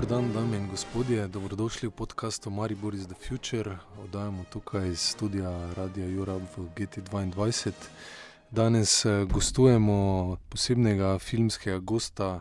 Dobro 0.00 0.16
dan, 0.16 0.32
dame 0.32 0.56
in 0.56 0.68
gospodje, 0.68 1.28
dobrodošli 1.28 1.88
v 1.88 1.92
podkastu 1.92 2.50
Maribor 2.50 2.94
is 2.94 3.04
the 3.06 3.14
Future. 3.28 3.76
Oddajamo 4.04 4.44
tukaj 4.52 4.88
iz 4.88 5.00
studia 5.00 5.74
Radia 5.76 6.06
Jura 6.06 6.34
v 6.36 6.72
GT2. 6.76 7.72
Danes 8.50 9.04
eh, 9.04 9.24
gostujemo 9.28 10.36
posebnega 10.48 11.18
filmskega 11.18 11.78
gosta 11.78 12.40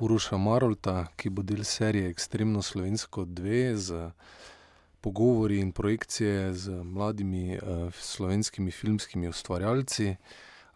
Uroša 0.00 0.36
Marolta, 0.36 1.06
ki 1.16 1.28
bo 1.28 1.42
del 1.42 1.64
serije 1.64 2.08
Extremno 2.08 2.62
Slovensko 2.62 3.24
2 3.24 3.74
z 3.76 4.10
pogovori 5.00 5.60
in 5.60 5.72
projekcije 5.72 6.54
z 6.54 6.70
mladimi 6.84 7.58
uh, 7.58 7.92
slovenskimi 7.92 8.70
filmskimi 8.70 9.28
ustvarjalci. 9.28 10.16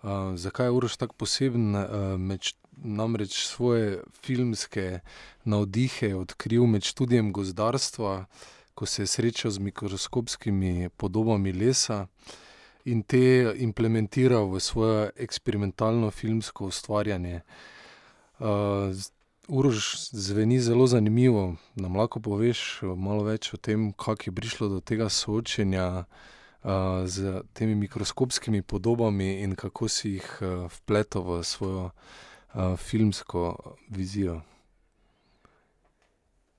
Uh, 0.02 0.10
zakaj 0.36 0.66
je 0.66 0.70
Uroš 0.70 0.96
tako 0.96 1.14
poseben? 1.14 1.76
Uh, 1.76 2.20
meč, 2.20 2.54
namreč 2.84 3.46
svoje 3.46 4.02
filmske 4.22 5.00
navdihe 5.44 6.14
odkril 6.16 6.66
med 6.66 6.82
študijem 6.82 7.32
gozdarstva, 7.32 8.26
ko 8.74 8.86
se 8.86 9.02
je 9.02 9.06
srečal 9.06 9.50
z 9.50 9.58
mikroskopskimi 9.58 10.88
podobami 10.96 11.52
lesa 11.52 12.06
in 12.84 13.02
te 13.02 13.52
implementiral 13.56 14.50
v 14.50 14.60
svoje 14.60 15.10
eksperimentalno 15.16 16.10
filmsko 16.10 16.66
ustvarjanje. 16.66 17.40
Uh, 18.38 18.46
Urož 19.48 20.12
zveni 20.12 20.60
zelo 20.60 20.86
zanimivo. 20.86 21.56
Nam 21.74 21.96
lahko 21.96 22.20
poveš 22.20 22.82
malo 22.82 23.24
več 23.24 23.54
o 23.54 23.56
tem, 23.56 23.92
kako 23.96 24.28
je 24.28 24.32
prišlo 24.34 24.68
do 24.68 24.80
tega 24.80 25.08
soočenja 25.08 26.04
z 27.08 27.40
temi 27.56 27.74
mikroskopskimi 27.74 28.60
podobami 28.62 29.40
in 29.40 29.54
kako 29.56 29.88
si 29.88 30.18
jih 30.18 30.26
vpletel 30.68 31.24
v 31.24 31.40
svojo 31.48 31.84
uh, 31.86 32.27
filmsko 32.76 33.74
vizijo. 33.88 34.40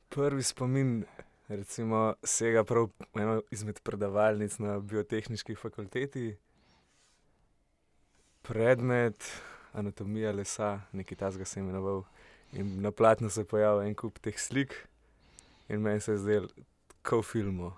Prvi 0.09 0.43
spomin, 0.43 1.05
recimo, 1.47 2.13
sega 2.23 2.63
prav 2.63 2.89
eno 3.15 3.41
izmed 3.51 3.79
predavalnic 3.83 4.57
na 4.57 4.79
biotehnički 4.79 5.55
fakulteti. 5.55 6.37
Predmet 8.41 9.23
anatomija 9.73 10.31
lesa, 10.31 10.81
nekaj 10.91 11.17
tasga 11.17 11.45
se 11.45 11.59
je 11.59 11.63
imenoval. 11.63 12.03
In 12.51 12.81
na 12.81 12.91
platnu 12.91 13.29
se 13.29 13.41
je 13.41 13.45
pojavil 13.45 13.81
en 13.81 13.95
kup 13.95 14.19
teh 14.19 14.39
slik, 14.39 14.87
in 15.67 15.81
meni 15.81 16.01
se 16.01 16.11
je 16.11 16.17
zdelo, 16.17 16.47
kot 17.01 17.25
v 17.25 17.29
filmu. 17.29 17.73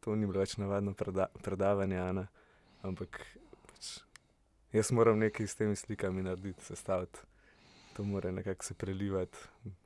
To 0.00 0.16
ni 0.16 0.26
bilo 0.26 0.40
več 0.40 0.56
navadno 0.60 0.92
preda 0.94 1.26
predavanje, 1.42 1.98
Ana. 1.98 2.26
ampak 2.82 3.22
pač, 3.66 3.88
jaz 4.76 4.92
moram 4.92 5.18
nekaj 5.18 5.46
s 5.46 5.56
temi 5.56 5.76
slikami 5.76 6.22
narediti, 6.22 6.64
sestaviti. 6.64 7.18
To 7.96 8.04
mora 8.04 8.30
nekako 8.30 8.64
se 8.64 8.74
prelivati, 8.74 9.38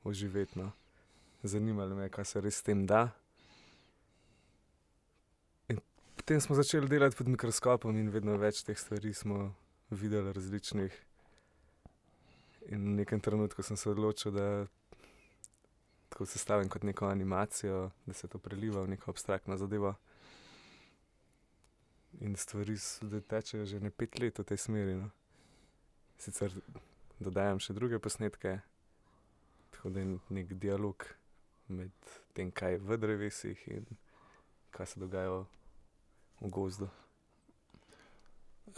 oživeti. 0.03 0.59
No. 0.59 0.71
Zanimalo 1.43 1.95
me 1.95 2.03
je, 2.03 2.09
kaj 2.09 2.25
se 2.25 2.41
res 2.41 2.57
s 2.59 2.63
tem 2.67 2.85
da. 2.85 3.09
In 5.69 5.79
potem 6.15 6.41
smo 6.41 6.55
začeli 6.55 6.89
delati 6.89 7.15
pod 7.17 7.31
mikroskopom, 7.31 7.97
in 7.97 8.11
vedno 8.11 8.35
več 8.37 8.65
teh 8.67 8.77
stvari 8.77 9.13
smo 9.13 9.53
videli, 9.89 10.33
različnih. 10.33 10.99
In 12.75 12.91
v 12.91 12.99
nekem 13.01 13.19
trenutku 13.19 13.63
sem 13.63 13.77
se 13.77 13.89
odločil, 13.89 14.35
da 14.35 14.67
tako 16.11 16.25
sestavim 16.25 16.69
kot 16.69 16.83
neko 16.83 17.07
animacijo, 17.07 17.89
da 18.05 18.13
se 18.13 18.27
to 18.27 18.37
preliva 18.37 18.83
v 18.83 18.93
neko 18.93 19.11
abstraktno 19.11 19.57
zadevo. 19.57 19.95
In 22.19 22.35
stvari 22.35 22.75
tečejo 23.27 23.65
že 23.65 23.79
ne 23.79 23.89
pet 23.89 24.19
let 24.19 24.39
v 24.39 24.43
tej 24.43 24.57
smeri. 24.57 24.95
No. 24.95 25.09
Sicer 26.19 26.51
dodajam 27.19 27.59
še 27.59 27.73
druge 27.73 27.99
posnetke, 27.99 28.59
tako 29.71 29.89
da 29.89 29.99
je 30.03 30.17
neki 30.29 30.55
dialog 30.55 31.05
med 31.67 31.91
tem, 32.33 32.51
kaj 32.51 32.75
je 32.75 32.83
v 32.83 32.97
drevesih 32.97 33.67
in 33.67 33.85
kaj 34.71 34.85
se 34.85 34.99
dogaja 34.99 35.45
v 36.41 36.51
gozdu. 36.51 36.89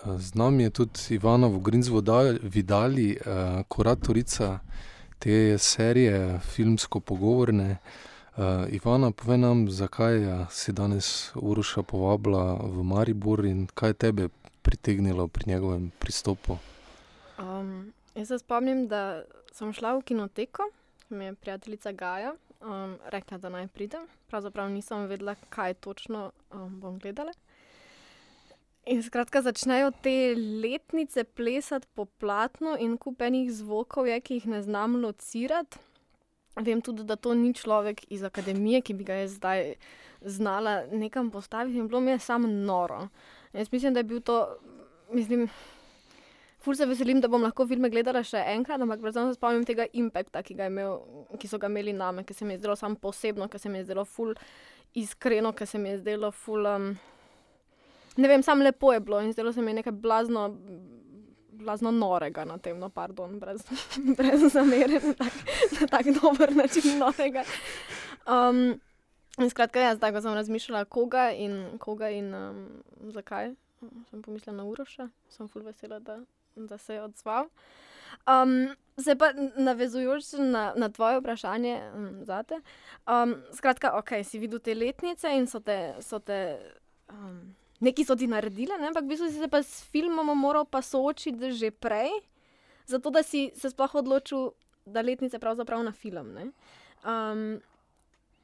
Z 0.03 0.33
nami 0.35 0.63
je 0.63 0.69
tudi 0.69 0.99
Ivana 1.15 1.47
Vogrinc 1.47 1.87
Vidali, 2.41 3.17
kuratorica 3.67 4.59
te 5.19 5.57
serije, 5.57 6.39
filmsko-pogovorne. 6.39 7.77
Ivana, 8.69 9.11
povej 9.11 9.37
nam, 9.37 9.69
zakaj 9.69 10.47
si 10.49 10.73
danes 10.73 11.31
Uroša 11.35 11.83
povabila 11.85 12.57
v 12.57 12.83
Maribor 12.83 13.45
in 13.45 13.67
kaj 13.69 13.89
je 13.89 13.93
tebe 13.93 14.29
pritegnilo 14.61 15.27
pri 15.27 15.43
njegovem 15.47 15.91
pristopu? 15.99 16.57
Um, 17.37 17.93
jaz 18.15 18.27
se 18.27 18.39
spomnim, 18.39 18.87
da 18.87 19.21
sem 19.53 19.73
šla 19.73 19.93
v 19.97 20.01
kinoteko, 20.01 20.65
mi 21.09 21.25
je 21.25 21.33
prijateljica 21.33 21.91
Gaja 21.91 22.33
um, 22.63 22.97
rekla, 23.05 23.37
da 23.37 23.49
naj 23.49 23.67
pridem. 23.67 24.07
Pravzaprav 24.27 24.69
nisem 24.69 25.05
vedela, 25.05 25.35
kaj 25.49 25.73
točno 25.73 26.31
um, 26.51 26.79
bom 26.79 26.99
gledala. 26.99 27.33
In 28.85 29.03
skratka, 29.03 29.41
začnejo 29.41 29.91
te 30.01 30.35
letnice 30.35 31.23
plesati 31.23 31.87
po 31.93 32.05
platnu, 32.05 32.75
in 32.79 32.97
kup 32.97 33.21
enih 33.21 33.51
zvokov 33.53 34.07
je, 34.07 34.19
ki 34.21 34.39
jih 34.39 34.47
ne 34.57 34.61
znam 34.61 34.97
locirati. 35.05 35.77
Vem 36.55 36.81
tudi, 36.81 37.03
da 37.03 37.15
to 37.15 37.33
ni 37.33 37.53
človek 37.53 38.03
iz 38.13 38.23
akademije, 38.23 38.81
ki 38.81 38.93
bi 38.93 39.03
ga 39.03 39.13
jaz 39.23 39.37
zdaj 39.39 39.73
znala 40.21 40.83
nekam 40.91 41.31
postaviti, 41.31 41.77
in 41.77 41.87
bilo 41.87 41.99
mi 41.99 42.11
je 42.11 42.19
samo 42.19 42.47
noro. 42.47 43.07
Jaz 43.53 43.71
mislim, 43.71 43.93
da 43.93 43.99
je 43.99 44.03
bil 44.03 44.21
to, 44.21 44.57
mislim, 45.11 45.47
ful 46.63 46.75
se 46.75 46.85
veselim, 46.85 47.21
da 47.21 47.27
bom 47.27 47.43
lahko 47.43 47.65
filme 47.67 47.89
gledala 47.89 48.21
še 48.23 48.39
enkrat, 48.53 48.81
ampak 48.81 49.01
predvsem 49.01 49.31
se 49.31 49.37
spomnim 49.37 49.65
tega 49.67 49.87
impakta, 49.99 50.43
ki 50.43 50.55
imel, 50.55 50.99
ki 51.39 51.49
so 51.49 51.59
ga 51.59 51.67
imeli 51.71 51.93
name, 51.93 52.23
ke 52.23 52.33
se 52.33 52.45
mi 52.45 52.55
je 52.55 52.61
zdelo 52.61 52.75
samo 52.79 52.95
posebno, 52.95 53.49
ke 53.51 53.59
se 53.59 53.69
mi 53.69 53.81
je 53.81 53.89
zdelo 53.89 54.05
ful 54.05 54.31
iskreno, 54.93 55.51
ke 55.57 55.65
se 55.65 55.81
mi 55.81 55.89
je 55.89 55.99
zdelo 56.03 56.31
ful, 56.31 56.69
ne 58.15 58.29
vem, 58.29 58.45
samo 58.45 58.63
lepo 58.63 58.93
je 58.93 59.01
bilo 59.03 59.19
in 59.21 59.33
zdelo 59.33 59.51
se 59.53 59.61
mi 59.61 59.73
je 59.73 59.81
nekaj 59.81 59.97
blazno, 60.05 60.51
blazno 61.53 61.91
norega 61.91 62.45
na 62.45 62.57
tem, 62.57 62.79
no, 62.79 62.89
pardon, 62.89 63.39
brez, 63.39 63.63
brez 64.17 64.53
zamere, 64.53 64.99
na 64.99 65.13
tak, 65.13 65.33
na 65.81 65.87
tak 65.87 66.05
dober 66.21 66.55
način 66.55 66.97
norega. 66.99 67.43
in 69.39 69.49
skratka, 69.49 69.79
ja, 69.79 69.95
zdaj, 69.95 70.13
ko 70.13 70.21
sem 70.21 70.33
razmišljala, 70.33 70.85
koga 70.85 71.31
in, 71.31 71.77
koga 71.79 72.09
in, 72.09 72.33
zakaj, 73.13 73.53
sem 74.09 74.21
pomislila 74.21 74.57
na 74.57 74.65
Uroša. 74.65 75.09
Sem 75.29 75.47
ful 75.47 75.63
vesela, 75.63 75.99
da, 75.99 76.19
da 76.55 76.77
se 76.77 76.93
je 76.93 77.01
odzval. 77.01 77.49
zdaj 78.97 79.17
pa 79.17 79.31
navezujoč 79.57 80.33
na, 80.39 80.73
na 80.75 80.89
tvoje 80.89 81.19
vprašanje, 81.19 81.81
zate. 82.23 82.61
skratka, 83.53 83.97
okej, 83.97 84.23
si 84.23 84.39
videl 84.39 84.59
te 84.59 84.75
letnice 84.75 85.33
in 85.37 85.47
so 85.47 85.59
te, 85.59 85.95
so 86.01 86.19
te, 86.19 86.59
nekaj 87.83 88.07
so 88.07 88.15
ti 88.15 88.27
naredile, 88.31 88.77
ne, 88.79 88.89
ampak 88.91 89.03
v 89.05 89.13
bistvu 89.13 89.29
si 89.29 89.41
se 89.41 89.49
pa 89.51 89.59
s 89.63 89.83
filmom 89.91 90.31
moral 90.37 90.65
pa 90.65 90.81
soočiti 90.81 91.51
že 91.51 91.71
prej, 91.71 92.11
zato 92.87 93.11
da 93.11 93.23
si 93.23 93.51
se 93.55 93.69
sploh 93.69 93.95
odločil, 93.99 94.51
da 94.85 95.03
letnice 95.03 95.39
pravzaprav 95.39 95.83
na 95.83 95.91
film, 95.91 96.33
ne. 96.35 96.51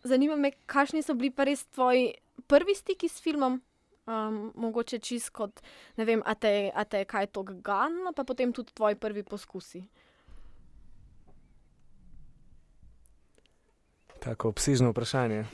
zanima 0.03 0.35
me, 0.35 0.51
kakšni 0.65 1.03
so 1.03 1.13
bili 1.13 1.31
pa 1.31 1.43
res 1.43 1.65
tvoji 1.71 2.13
prvi 2.47 2.75
stiki 2.75 3.09
s 3.09 3.19
filmom? 3.23 3.61
mogoče 4.55 4.99
čisto 4.99 5.31
kot, 5.33 5.59
ne 5.97 6.05
vem, 6.05 6.21
a 6.25 6.33
te, 6.33 6.71
a 6.73 6.83
te 6.83 7.03
kaj 7.05 7.27
toliko 7.27 7.61
ganilo 7.61 8.09
pa 8.15 8.23
potem 8.23 8.53
tudi 8.53 8.73
tvoji 8.73 8.95
prvi 8.95 9.23
poskusi. 9.23 9.83
Tako 14.19 14.49
obsežno 14.49 14.89
vprašanje. 14.89 15.45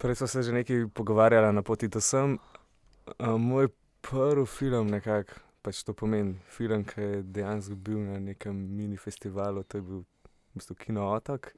Prej 0.00 0.16
sva 0.16 0.26
se 0.26 0.42
že 0.42 0.52
nekaj 0.56 0.88
pogovarjala 0.96 1.52
na 1.52 1.62
poti 1.62 1.88
do 1.88 2.00
sem. 2.00 2.38
moj 3.20 3.68
prvi 4.00 4.46
film 4.46 4.88
nekako, 4.88 5.36
pač 5.62 5.84
to 5.84 5.92
pomeni 5.92 6.40
film, 6.48 6.84
ke 6.84 7.02
je 7.02 7.22
dejansko 7.22 7.76
bil 7.76 8.00
na 8.00 8.18
nekem 8.18 8.56
mini 8.56 8.96
festivalu, 8.96 9.62
to 9.62 9.78
je 9.78 9.82
bil 9.82 10.00
v 10.00 10.56
bistvu 10.56 10.74
Kino 10.74 11.12
Otok 11.12 11.52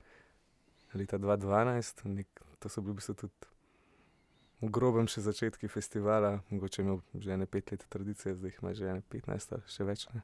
leta 0.95 1.19
dva 1.19 1.37
dvanajst. 1.37 2.03
to 2.59 2.69
so 2.69 2.81
bili 2.81 2.93
v 2.93 2.97
bistvu 2.97 3.15
tudi 3.15 3.53
v 4.63 4.71
grobem 4.71 5.09
še 5.11 5.21
začetku 5.27 5.67
festivala, 5.69 6.43
mogoče 6.51 6.83
imel 6.83 7.03
že 7.19 7.35
ene 7.35 7.47
pet 7.47 7.73
let 7.73 7.87
tradicije, 7.91 8.35
zdaj 8.35 8.59
ima 8.63 8.75
že 8.75 8.87
ene 8.87 9.03
petnajst 9.03 9.53
ali 9.53 9.63
še 9.67 9.85
več, 9.85 10.07
ne. 10.15 10.23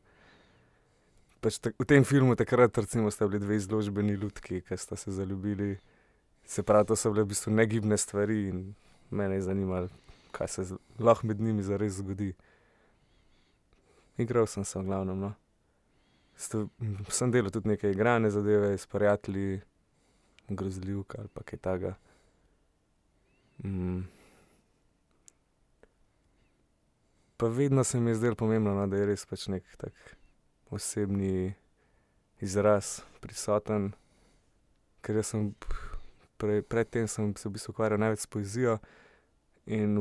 Pač 1.43 1.59
v 1.59 1.87
tem 1.87 2.05
filmu 2.07 2.35
takrat 2.39 2.79
recimo 2.79 3.11
sta 3.11 3.27
bili 3.27 3.43
dve 3.43 3.59
izložbeni 3.59 4.17
lutki, 4.17 4.63
ke 4.63 4.77
sta 4.79 4.97
se 4.97 5.11
zaljubili. 5.11 5.79
Se 6.49 6.63
pravi, 6.63 6.87
to 6.89 6.97
so 6.97 7.11
bile 7.13 7.27
v 7.27 7.29
bistvu 7.35 7.53
negibne 7.53 7.97
stvari 8.01 8.39
in 8.49 8.63
mene 9.11 9.37
je 9.37 9.43
zanimalo, 9.51 9.89
kaj 10.33 10.49
se 10.49 10.65
lahko 10.99 11.27
med 11.27 11.41
njimi 11.41 11.63
zares 11.63 12.01
zgodi. 12.01 12.33
Igral 14.17 14.47
sem 14.47 14.65
se 14.65 14.79
v 14.79 14.85
glavnem, 14.89 15.21
no. 15.21 15.35
sem 17.09 17.31
delal 17.31 17.51
tudi 17.51 17.69
neke 17.69 17.91
igrane 17.91 18.31
zadeve 18.31 18.79
s 18.79 18.87
prijatelji, 18.87 19.61
grozljivke 20.49 21.19
ali 21.19 21.29
pa 21.29 21.43
kaj 21.43 21.59
takega. 21.59 21.95
Pa 27.37 27.47
vedno 27.47 27.85
se 27.85 28.01
mi 28.01 28.11
je 28.11 28.15
zdelo 28.15 28.35
pomembno, 28.35 28.75
no, 28.75 28.87
da 28.87 28.97
je 28.97 29.07
res 29.07 29.27
pač 29.27 29.47
neki 29.47 29.77
tak 29.77 30.17
osebni 30.71 31.55
izraz 32.41 33.01
prisoten. 33.21 33.93
ker 35.03 35.23
sem 35.25 35.55
pre, 36.39 36.63
predtem 36.63 37.09
sem 37.09 37.35
se 37.37 37.49
v 37.49 37.53
bistvu 37.57 37.75
ukvarjal 37.75 38.01
največ 38.01 38.25
s 38.25 38.31
poezijo 38.31 38.79
in 39.67 39.99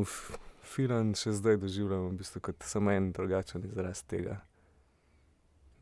film 0.68 1.14
še 1.18 1.34
zdaj 1.38 1.60
doživljam 1.64 2.10
v 2.10 2.20
bistvu 2.22 2.42
kot 2.50 2.64
samo 2.68 2.94
en 2.94 3.12
drugačen 3.16 3.66
izraz 3.68 4.04
tega. 4.08 4.42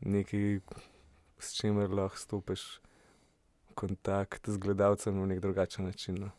Nekaj, 0.06 0.60
s 1.38 1.54
čimer 1.56 1.92
lahko 1.92 2.18
stopiš 2.20 2.64
v 3.70 3.76
kontakt 3.78 4.48
z 4.48 4.58
gledalcem 4.62 5.16
na 5.16 5.26
nek 5.26 5.40
drugačen 5.44 5.88
način. 5.88 6.20
No. 6.26 6.30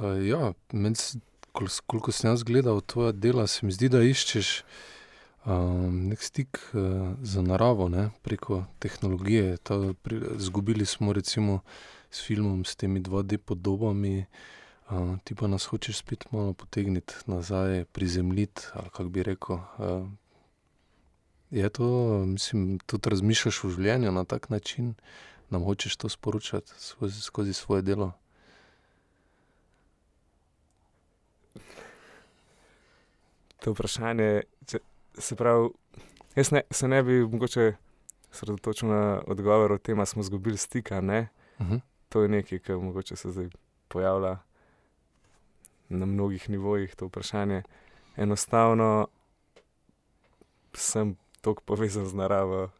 Uh, 0.00 0.16
ja, 0.24 0.52
meni, 0.72 0.96
koliko 1.52 2.12
sem 2.12 2.30
jaz 2.30 2.42
gledal 2.42 2.80
tvoje 2.80 3.12
dela, 3.12 3.46
se 3.46 3.66
mi 3.66 3.72
zdi, 3.72 3.90
da 3.92 4.00
iščeš 4.02 4.62
nek 5.90 6.22
stik 6.22 6.60
uh, 6.72 7.16
z 7.22 7.42
naravo 7.42 7.88
ne, 7.88 8.10
preko 8.22 8.64
tehnologije. 8.78 9.56
Ta, 9.56 9.92
pri, 10.02 10.20
zgubili 10.36 10.86
smo 10.86 11.12
recimo 11.12 11.60
s 12.10 12.26
filmom, 12.26 12.64
s 12.64 12.76
temi 12.76 13.00
2D 13.00 13.38
podobami, 13.38 14.24
uh, 14.90 15.16
ti 15.24 15.34
pa 15.34 15.46
nas 15.46 15.64
hočeš 15.64 15.98
spet 15.98 16.32
malo 16.32 16.52
potegniti 16.52 17.14
nazaj, 17.26 17.84
prizemljiti 17.84 18.62
ali 18.74 18.90
kako 18.90 19.08
bi 19.08 19.22
rekel. 19.22 19.56
Uh, 19.56 20.08
je 21.50 21.68
to, 21.68 22.18
mislim, 22.26 22.78
tudi 22.86 23.10
razmišljaš 23.10 23.64
v 23.64 23.70
življenju 23.70 24.12
na 24.12 24.24
tak 24.24 24.50
način, 24.50 24.94
nam 25.50 25.64
hočeš 25.64 25.96
to 25.96 26.08
sporočati 26.08 26.72
skozi, 26.78 27.22
skozi 27.22 27.52
svoje 27.52 27.82
delo. 27.82 28.12
To 33.60 33.74
vprašanje, 33.74 34.42
če, 34.66 34.78
se 35.18 35.36
pravi, 35.36 35.68
jaz 36.36 36.50
ne, 36.50 36.62
se 36.70 36.88
ne 36.88 37.02
bi 37.02 37.20
mogoče 37.26 37.72
sredotočil 38.30 38.88
na 38.88 39.22
odgovor 39.26 39.72
o 39.72 39.78
tem, 39.78 39.98
ali 39.98 40.06
smo 40.06 40.20
izgubili 40.20 40.56
stika. 40.56 40.98
Uh 40.98 41.04
mhm. 41.04 41.74
-huh. 41.74 41.80
To 42.08 42.22
je 42.22 42.28
nekaj, 42.28 42.58
kar 42.58 42.76
mogoče 42.76 43.16
se 43.16 43.30
zdaj 43.30 43.48
pojavlja 43.88 44.38
na 45.88 46.06
mnogih 46.06 46.50
nivojih, 46.50 46.94
to 46.94 47.06
vprašanje. 47.06 47.62
Enostavno 48.16 49.08
sem 50.74 51.16
tako 51.40 51.62
povezan 51.62 52.06
z 52.06 52.14
naravo. 52.14 52.70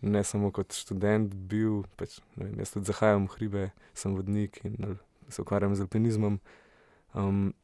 Ne 0.00 0.24
samo 0.24 0.50
kot 0.50 0.74
študent, 0.74 1.34
bil, 1.34 1.82
pač, 1.96 2.18
vem, 2.36 2.58
jaz 2.58 2.72
tudi 2.74 2.90
zahajam 2.90 3.26
v 3.26 3.34
hribe, 3.36 3.70
sem 3.94 4.14
vodnik 4.14 4.58
in 4.64 4.98
se 5.28 5.42
ukvarjam 5.42 5.74
z 5.74 5.80
alpinizmom. 5.80 6.40
Um, 7.14 7.54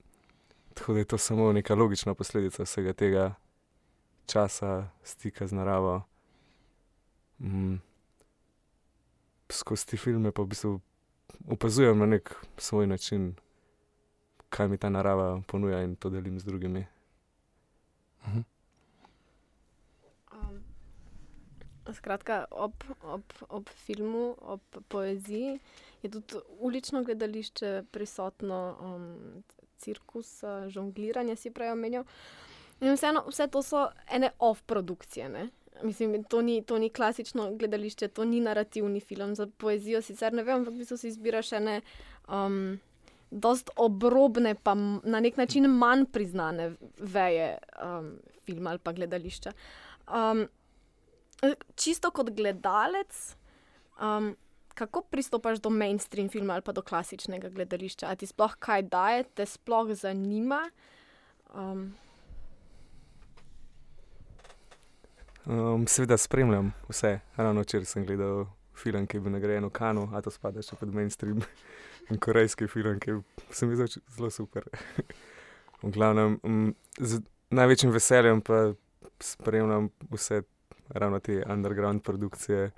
tako 0.75 0.93
da 0.93 0.99
je 0.99 1.05
to 1.05 1.19
samo 1.19 1.52
neka 1.52 1.75
logična 1.75 2.14
posledica 2.14 2.62
vsega 2.62 2.93
tega, 2.93 3.34
časa, 4.29 4.91
stika 5.03 5.47
z 5.47 5.57
naravo. 5.57 6.03
Mm. 7.41 7.81
Skozi 9.49 9.87
te 9.87 9.97
filme 9.97 10.33
pa 10.33 10.45
v 10.45 10.53
bistvu 10.53 10.73
opazujem 11.49 11.99
na 11.99 12.07
nek 12.07 12.35
svoj 12.61 12.87
način, 12.87 13.35
kaj 14.53 14.69
mi 14.69 14.79
ta 14.79 14.89
narava 14.89 15.41
ponuja 15.47 15.83
in 15.83 15.97
to 15.97 16.11
delim 16.11 16.41
z 16.41 16.45
drugimi. 16.45 16.87
Mhm. 18.27 18.43
Um, 20.33 20.61
skratka, 21.95 22.45
ob, 22.51 22.85
ob, 23.03 23.23
ob 23.49 23.69
filmu, 23.69 24.37
ob 24.41 24.61
poeziji 24.89 25.59
je 26.03 26.11
tudi 26.11 26.35
ulično 26.59 27.03
gledališče 27.05 27.83
prisotno, 27.91 28.77
um, 28.81 29.43
cirkus, 29.79 30.43
žongliranje 30.69 31.37
si 31.37 31.51
prej 31.51 31.73
omenil. 31.73 32.05
In 32.81 32.95
vseeno, 32.95 33.25
vse 33.27 33.49
to 33.51 33.63
so 33.63 33.89
ene 34.11 34.31
off-produkcije. 34.39 35.49
Mislim, 35.83 36.25
to 36.25 36.43
ni, 36.43 36.63
to 36.63 36.79
ni 36.79 36.91
klasično 36.91 37.53
gledališče, 37.55 38.09
to 38.09 38.25
ni 38.25 38.41
narativni 38.41 39.01
film 39.01 39.35
za 39.35 39.47
poezijo. 39.47 40.03
Sicer 40.03 40.33
ne 40.33 40.43
vem, 40.43 40.61
ampak 40.61 40.75
v 40.75 40.83
bistvu 40.83 40.97
si 40.97 41.09
izbiraš 41.09 41.53
ene 41.59 41.81
um, 42.29 42.79
dost 43.31 43.71
obrobne, 43.77 44.55
pa 44.55 44.75
na 45.03 45.21
nek 45.21 45.37
način 45.37 45.67
manj 45.67 46.07
priznane 46.13 46.73
veje 46.99 47.59
um, 47.83 48.17
filma 48.47 48.71
ali 48.71 48.79
pa 48.79 48.93
gledališča. 48.93 49.53
Um, 50.09 50.47
čisto 51.77 52.11
kot 52.11 52.31
gledalec, 52.31 53.37
um, 54.01 54.35
kako 54.75 55.03
pristopaš 55.11 55.59
do 55.59 55.71
mainstream 55.71 56.29
filma 56.29 56.55
ali 56.55 56.63
pa 56.63 56.73
do 56.73 56.83
klasičnega 56.83 57.49
gledališča? 57.49 58.07
A 58.07 58.17
ti 58.17 58.27
sploh 58.27 58.55
kaj 58.59 58.83
daje, 58.83 59.25
te 59.35 59.47
sploh 59.47 59.95
zanima? 59.95 60.63
Um, 61.55 61.95
Um, 65.49 65.87
seveda 65.87 66.17
spremljam 66.17 66.73
vse. 66.89 67.21
Ravno 67.37 67.61
včeraj 67.61 67.85
sem 67.85 68.05
gledal 68.06 68.47
film, 68.77 69.06
ki 69.06 69.17
je 69.17 69.21
bil 69.21 69.33
nagrajen 69.33 69.65
v 69.65 69.71
Kanu, 69.73 70.03
a 70.12 70.21
to 70.21 70.29
spada 70.31 70.61
še 70.61 70.77
pod 70.77 70.93
mainstream. 70.93 71.41
In 72.12 72.19
korejski 72.21 72.69
film, 72.69 72.99
ki 73.00 73.15
se 73.50 73.67
mi 73.67 73.77
zdi 73.77 74.03
zelo 74.12 74.29
super. 74.31 74.67
v 75.83 75.93
glavnem, 75.95 76.37
um, 76.45 76.75
z 77.00 77.23
največjim 77.49 77.95
veseljem 77.95 78.43
pa 78.45 78.75
spremljam 79.25 79.89
vse 80.12 80.43
ravno 80.93 81.21
te 81.25 81.41
underground 81.49 82.05
produkcije, 82.05 82.69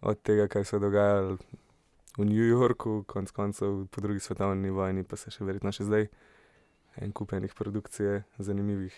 od 0.00 0.22
tega, 0.22 0.46
kaj 0.48 0.64
se 0.64 0.76
je 0.76 0.80
dogajalo 0.80 1.36
v 2.16 2.24
New 2.24 2.46
Yorku, 2.46 3.02
konec 3.06 3.30
koncev 3.36 3.84
po 3.90 4.00
drugi 4.00 4.20
svetovni 4.20 4.70
vojni, 4.70 5.04
pa 5.04 5.16
se 5.20 5.30
še 5.34 5.44
verjetno 5.44 5.74
še 5.74 5.84
zdaj. 5.84 6.08
En 7.04 7.12
kupenih 7.12 7.52
produkcij, 7.54 8.22
zanimivih. 8.38 8.96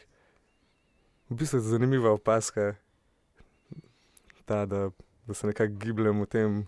V 1.29 1.41
bistvu 1.43 1.59
je 1.59 1.73
zanimiva 1.73 2.15
opaska, 2.15 2.77
ta, 4.51 4.65
da, 4.67 4.89
da 5.31 5.35
se 5.35 5.47
nekako 5.47 5.79
gibljem 5.79 6.25
v 6.25 6.27
tem 6.27 6.59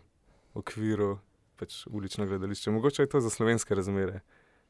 okviru 0.54 1.16
pač 1.58 1.82
ulično 1.90 2.28
gledališče. 2.30 2.70
Mogoče 2.70 3.02
je 3.02 3.10
to 3.10 3.20
za 3.20 3.30
slovenske 3.30 3.74
razmere 3.74 4.20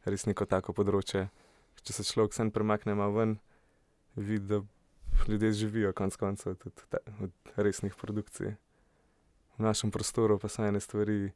res 0.09 0.25
neko 0.27 0.47
tako 0.49 0.75
področje. 0.77 1.27
Če 1.83 1.97
se 1.97 2.07
človek 2.07 2.35
sem 2.37 2.51
premakne 2.55 2.95
malo 2.99 3.17
ven, 3.17 3.37
vidi, 4.17 4.47
da 4.49 4.63
ljudje 5.29 5.53
živijo 5.61 5.93
konec 5.97 6.17
koncev 6.17 6.57
tudi 6.63 6.89
ta, 6.91 7.01
od 7.23 7.33
resnih 7.57 7.95
produkcij. 7.99 8.55
V 9.59 9.65
našem 9.67 9.93
prostoru 9.95 10.39
pa 10.41 10.49
so 10.49 10.65
ene 10.65 10.81
stvari. 10.81 11.33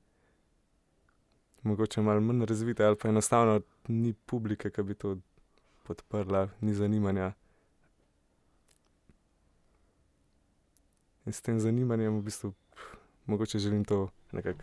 Mogoče 1.66 2.02
malo 2.04 2.22
manj 2.22 2.46
razvite, 2.46 2.84
ali 2.86 2.96
pa 2.96 3.10
enostavno 3.10 3.60
ni 3.90 4.14
publike, 4.14 4.70
ki 4.70 4.82
bi 4.86 4.94
to 4.94 5.16
podprla, 5.86 6.46
ni 6.62 6.74
zanimanja. 6.74 7.32
In 11.26 11.32
s 11.32 11.42
tem 11.42 11.58
zanimanjem 11.60 12.20
v 12.20 12.22
bistvu 12.22 12.52
mogoče 13.26 13.58
želim 13.58 13.84
to 13.84 14.08
nekako 14.32 14.62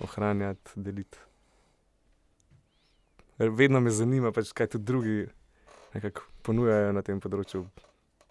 ohranjati, 0.00 0.70
deliti. 0.76 1.18
Vedno 3.38 3.80
me 3.80 3.90
zanima, 3.90 4.32
pač, 4.32 4.52
kaj 4.52 4.66
tudi 4.66 4.84
drugi 4.84 5.28
ponujajo 6.42 6.92
na 6.92 7.02
tem 7.06 7.20
področju. 7.20 7.64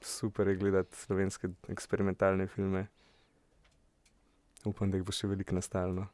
Super 0.03 0.51
je 0.51 0.59
gledati 0.59 0.99
slovenske 0.99 1.49
eksperimentalne 1.73 2.47
filme. 2.51 2.85
Upam, 4.67 4.91
da 4.91 4.99
jih 4.99 5.05
bo 5.07 5.15
še 5.15 5.29
veliko 5.31 5.55
nastalno. 5.55 6.09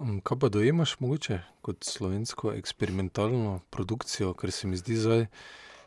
Um, 0.00 0.20
kaj 0.24 0.38
pa 0.40 0.48
dojemaš 0.48 0.94
mogoče 1.02 1.42
kot 1.60 1.84
slovensko 1.84 2.54
eksperimentalno 2.56 3.58
produkcijo, 3.74 4.32
ker 4.32 4.54
se 4.54 4.70
mi 4.70 4.78
zdi 4.80 4.96
zdaj 4.96 5.26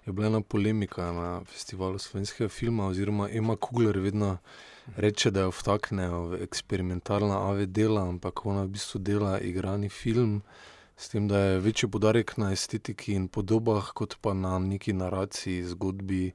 je 0.05 0.13
bila 0.13 0.27
ena 0.27 0.41
polemika 0.41 1.11
na 1.11 1.43
festivalu 1.45 1.99
slovenskega 1.99 2.49
filma, 2.49 2.87
oziroma 2.87 3.29
Ema 3.31 3.55
Kugler 3.55 3.99
vedno 3.99 4.37
reče, 4.95 5.31
da 5.31 5.41
jo 5.47 5.51
vtaknejo 5.51 6.21
v 6.27 6.41
eksperimentalna 6.43 7.39
AV 7.49 7.65
dela, 7.65 8.07
ampak 8.09 8.45
ona 8.45 8.63
v 8.63 8.75
bistvu 8.75 8.99
dela 8.99 9.39
igrani 9.39 9.89
film, 9.89 10.41
s 10.97 11.09
tem, 11.09 11.27
da 11.27 11.39
je 11.39 11.59
večji 11.59 11.89
podarek 11.89 12.37
na 12.37 12.51
estetiki 12.51 13.13
in 13.13 13.27
podobah, 13.27 13.93
kot 13.93 14.17
pa 14.21 14.33
na 14.33 14.59
neki 14.59 14.93
naraciji, 14.93 15.63
zgodbi. 15.63 16.31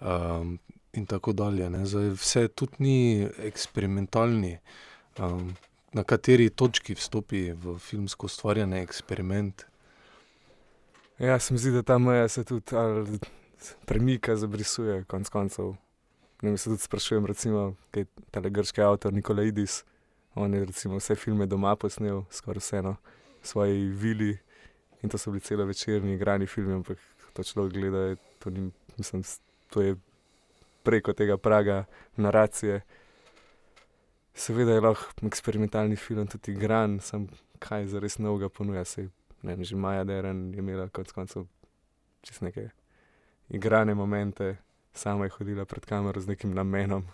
Um, 0.00 0.58
In 0.94 1.06
tako 1.06 1.32
dalje. 1.32 1.66
Zdaj, 1.86 2.08
vse 2.14 2.48
tudi 2.48 2.76
ni 2.78 3.28
eksperimentalni, 3.42 4.58
um, 5.18 5.56
na 5.92 6.04
kateri 6.04 6.50
točki 6.50 6.94
vstopi 6.94 7.50
v 7.52 7.78
filmsko 7.78 8.26
ustvarjanje 8.26 8.82
eksperiment. 8.82 9.64
Ja, 11.18 11.38
se 11.38 11.54
mi 11.54 11.58
zdi, 11.58 11.70
da 11.70 11.82
ta 11.82 11.98
meja 11.98 12.28
se 12.28 12.44
tudi 12.44 12.74
premika, 13.86 14.36
zabrisuje, 14.36 15.04
konec 15.04 15.28
koncev. 15.28 15.74
Ne 16.42 16.56
se 16.58 16.70
tudi 16.70 16.82
sprašujem, 16.82 17.26
recimo, 17.26 17.74
kaj 17.90 18.02
je 18.02 18.06
ta 18.30 18.40
grški 18.40 18.82
avtor 18.82 19.12
Nikolaidis. 19.12 19.84
On 20.34 20.54
je 20.54 20.64
recimo 20.64 20.98
vse 20.98 21.14
filme 21.14 21.46
doma 21.46 21.76
posnel, 21.76 22.24
skoraj 22.30 22.60
vseeno, 22.60 22.96
v 23.42 23.46
svoji 23.46 23.86
vili. 23.86 24.38
In 25.02 25.10
to 25.10 25.18
so 25.18 25.30
bili 25.30 25.40
celo 25.40 25.64
večerni 25.64 26.14
igrani 26.14 26.46
filmi, 26.46 26.74
ampak 26.74 26.98
to 27.32 27.42
človek 27.42 27.72
gleda, 27.72 28.16
to, 28.38 28.50
ni, 28.50 28.70
mislim, 28.98 29.22
to 29.70 29.82
je 29.82 29.96
preko 30.82 31.12
tega 31.12 31.36
praga 31.36 31.84
naracije. 32.16 32.80
Seveda 34.34 34.72
je 34.72 34.80
lahko 34.80 35.26
eksperimentalni 35.26 35.96
film 35.96 36.26
tudi 36.26 36.52
igran, 36.52 36.98
sem 37.00 37.28
kaj 37.58 37.86
za 37.86 38.02
res 38.02 38.18
novega 38.18 38.48
ponuja. 38.48 38.84
Sej 38.84 39.08
ne 39.44 39.54
vem, 39.54 39.64
že 39.64 39.76
Maja 39.76 40.04
Deren 40.04 40.52
je 40.54 40.58
imela 40.58 40.88
konec 40.88 41.12
koncev 41.12 41.46
čez 42.24 42.40
neke 42.40 42.70
igrane 43.48 43.94
momente, 43.94 44.56
sama 44.94 45.24
je 45.24 45.30
hodila 45.36 45.64
pred 45.64 45.84
kamero 45.84 46.20
z 46.20 46.32
nekim 46.32 46.54
namenom. 46.54 47.04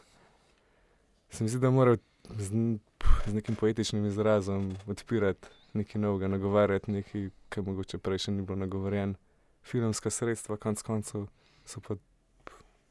Se 1.31 1.45
mi 1.45 1.51
zdi, 1.51 1.59
da 1.59 1.71
mora 1.71 1.97
z, 2.39 2.79
z 3.27 3.35
nekim 3.35 3.57
poetičnim 3.57 4.07
izrazom 4.07 4.77
odpirati 4.87 5.49
nekaj 5.73 6.01
novega, 6.01 6.29
nagovarjati 6.29 6.91
nekaj, 6.91 7.31
kar 7.49 7.65
mogoče 7.65 7.99
prej 7.99 8.27
še 8.27 8.35
ni 8.35 8.43
bilo 8.43 8.59
nagovorjeno. 8.59 9.15
Filmska 9.63 10.11
sredstva, 10.11 10.57
konc 10.57 10.83
koncev, 10.83 11.27
so 11.69 11.83
pa 11.85 11.95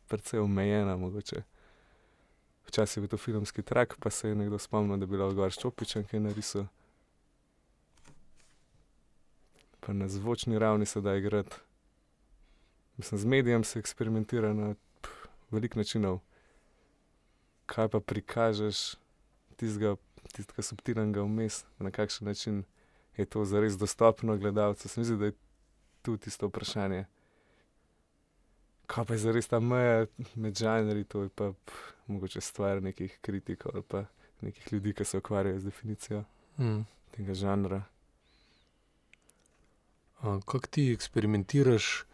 precej 0.08 0.39
omejena, 0.39 0.96
mogoče. 0.98 1.43
Včasih 2.69 2.98
je 2.98 3.01
bil 3.01 3.10
to 3.10 3.17
filmski 3.17 3.62
trak, 3.62 3.96
pa 4.00 4.10
se 4.10 4.29
je 4.29 4.36
nekdo 4.36 4.60
spomnil, 4.60 5.00
da 5.01 5.05
bi 5.10 5.17
lahko 5.17 5.36
gor 5.41 5.51
ščopičen 5.51 6.05
kaj 6.08 6.22
narisal. 6.27 6.67
Pa 9.89 9.93
na 9.93 10.08
zvočni 10.08 10.60
ravni 10.60 10.86
se 10.86 11.01
da 11.01 11.15
igrati. 11.15 11.55
Mislim, 12.98 13.19
z 13.19 13.25
medijem 13.25 13.63
se 13.63 13.79
eksperimentira 13.79 14.53
na 14.53 14.75
veliko 15.51 15.79
načinov. 15.79 16.19
Kaj 17.65 17.88
pa 17.88 18.00
prikažeš 18.00 18.96
tistega, 19.55 19.96
tistega 20.34 20.62
subtilnega 20.62 21.22
vmes, 21.22 21.65
na 21.79 21.91
kakšen 21.91 22.27
način 22.27 22.63
je 23.17 23.25
to 23.25 23.46
zares 23.46 23.77
dostopno 23.77 24.38
gledalcu. 24.38 24.89
Se 24.89 25.00
mi 25.00 25.05
zdi, 25.05 25.17
da 25.17 25.25
je 25.25 25.34
tu 26.01 26.17
tisto 26.17 26.48
vprašanje. 26.48 27.05
Kaj 28.86 29.05
pa 29.05 29.13
je 29.13 29.25
zares 29.25 29.48
ta 29.48 29.60
meja 29.60 30.05
med 30.36 30.58
žanri, 30.58 31.03
to 31.03 31.24
je 31.24 31.29
pa 31.29 31.51
pf, 31.65 31.74
mogoče 32.08 32.41
stvar 32.41 32.84
nekih 32.84 33.17
kritikov 33.22 33.72
ali 33.74 33.84
pa 33.84 34.05
nekih 34.41 34.74
ljudi, 34.74 34.93
ki 34.93 35.05
se 35.05 35.17
ukvarjajo 35.17 35.60
z 35.60 35.63
definicijo 35.65 36.24
Mm. 36.60 36.86
tega 37.12 37.34
žanra. 37.34 37.84
Kako 40.21 40.59
ti 40.59 40.91
eksperimentiraš, 40.93 42.05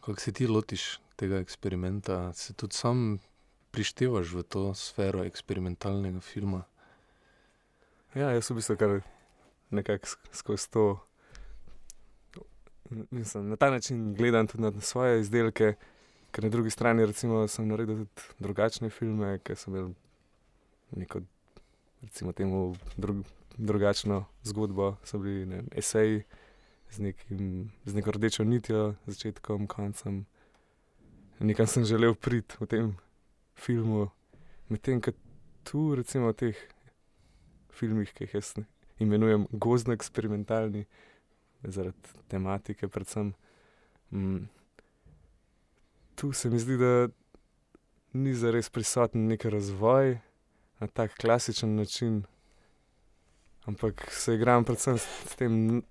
kako 0.00 0.20
se 0.20 0.32
ti 0.32 0.46
lotiš 0.46 0.98
tega 1.16 1.38
eksperimenta? 1.38 2.32
Se 2.32 2.52
tudi 2.52 2.74
sam 2.74 3.18
prištevaš 3.70 4.32
v 4.32 4.42
to 4.42 4.74
sfero 4.74 5.24
eksperimentalnega 5.24 6.20
filma? 6.20 6.64
Ja, 8.14 8.32
jaz 8.34 8.50
v 8.50 8.58
bistvu 8.58 8.76
kar 8.76 8.96
nekako 9.70 10.06
sk- 10.06 10.34
skozi 10.34 10.70
to. 10.70 10.98
Mislim, 13.10 13.48
na 13.48 13.56
ta 13.56 13.70
način 13.70 14.14
gledam 14.14 14.46
tudi 14.46 14.62
na 14.62 14.80
svoje 14.80 15.20
izdelke, 15.20 15.74
ker 16.30 16.44
na 16.44 16.50
drugi 16.50 16.70
strani 16.70 17.06
recimo, 17.06 17.46
sem 17.48 17.68
naredil 17.68 18.02
tudi 18.02 18.34
drugačne 18.38 18.90
filme, 18.90 19.38
ki 19.38 19.54
so 19.54 19.70
imeli 19.70 19.94
neko, 20.98 21.20
recimo, 22.02 22.32
temu 22.32 22.74
drug, 22.96 23.22
drugačno 23.56 24.24
zgodbo, 24.42 24.96
so 25.04 25.18
bili 25.18 25.46
ne 25.46 25.62
eseji 25.70 26.24
z, 26.90 26.98
nekim, 26.98 27.70
z 27.84 27.94
neko 27.94 28.10
rdečo 28.10 28.44
nitjo, 28.44 28.94
začetkom, 29.06 29.66
koncem. 29.66 30.26
Nekam 31.40 31.66
sem 31.66 31.84
želel 31.84 32.14
priti 32.14 32.58
v 32.60 32.66
tem 32.66 32.86
filmu, 33.54 34.10
medtem 34.68 35.00
ko 35.00 35.14
tu, 35.64 35.94
recimo, 35.94 36.32
v 36.32 36.36
teh 36.36 36.58
filmih, 37.72 38.12
ki 38.12 38.26
jih 38.26 38.34
jaz 38.40 38.54
imenujem 39.00 39.46
gozdno 39.52 39.94
eksperimentalni, 39.96 40.84
zaradi 41.62 41.96
tematike, 42.28 42.88
predvsem. 42.88 43.32
Mm, 44.12 44.44
tu 46.14 46.32
se 46.32 46.50
mi 46.50 46.58
zdi, 46.58 46.76
da 46.76 47.08
ni 48.12 48.34
zares 48.34 48.68
prisoten 48.68 49.26
nek 49.30 49.44
razvoj 49.44 50.18
na 50.80 50.86
tak 50.86 51.14
klasičen 51.16 51.76
način, 51.76 52.22
ampak 53.64 54.08
se 54.12 54.34
igram 54.34 54.64
predvsem 54.64 54.98
s 54.98 55.36
tem 55.36 55.82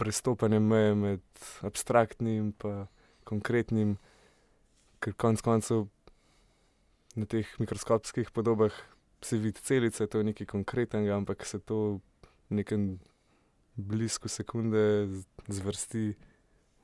prestopanjem 0.00 0.64
meje 0.64 0.94
med 0.96 1.42
abstraktnim 1.66 2.50
in 2.50 2.86
konkretnim, 3.28 3.96
ker 5.00 5.14
konec 5.20 5.44
koncev 5.44 5.86
na 7.16 7.26
teh 7.28 7.46
mikroskopskih 7.60 8.30
podobah 8.32 8.72
se 9.22 9.36
vidi 9.38 9.60
celice, 9.60 10.06
to 10.06 10.18
je 10.18 10.24
nekaj 10.24 10.46
konkretnega, 10.46 11.16
ampak 11.16 11.44
se 11.46 11.58
to 11.58 12.00
v 12.48 12.60
nekem 12.60 12.98
blizku 13.76 14.28
sekunde 14.28 15.08
zvrsti 15.48 16.14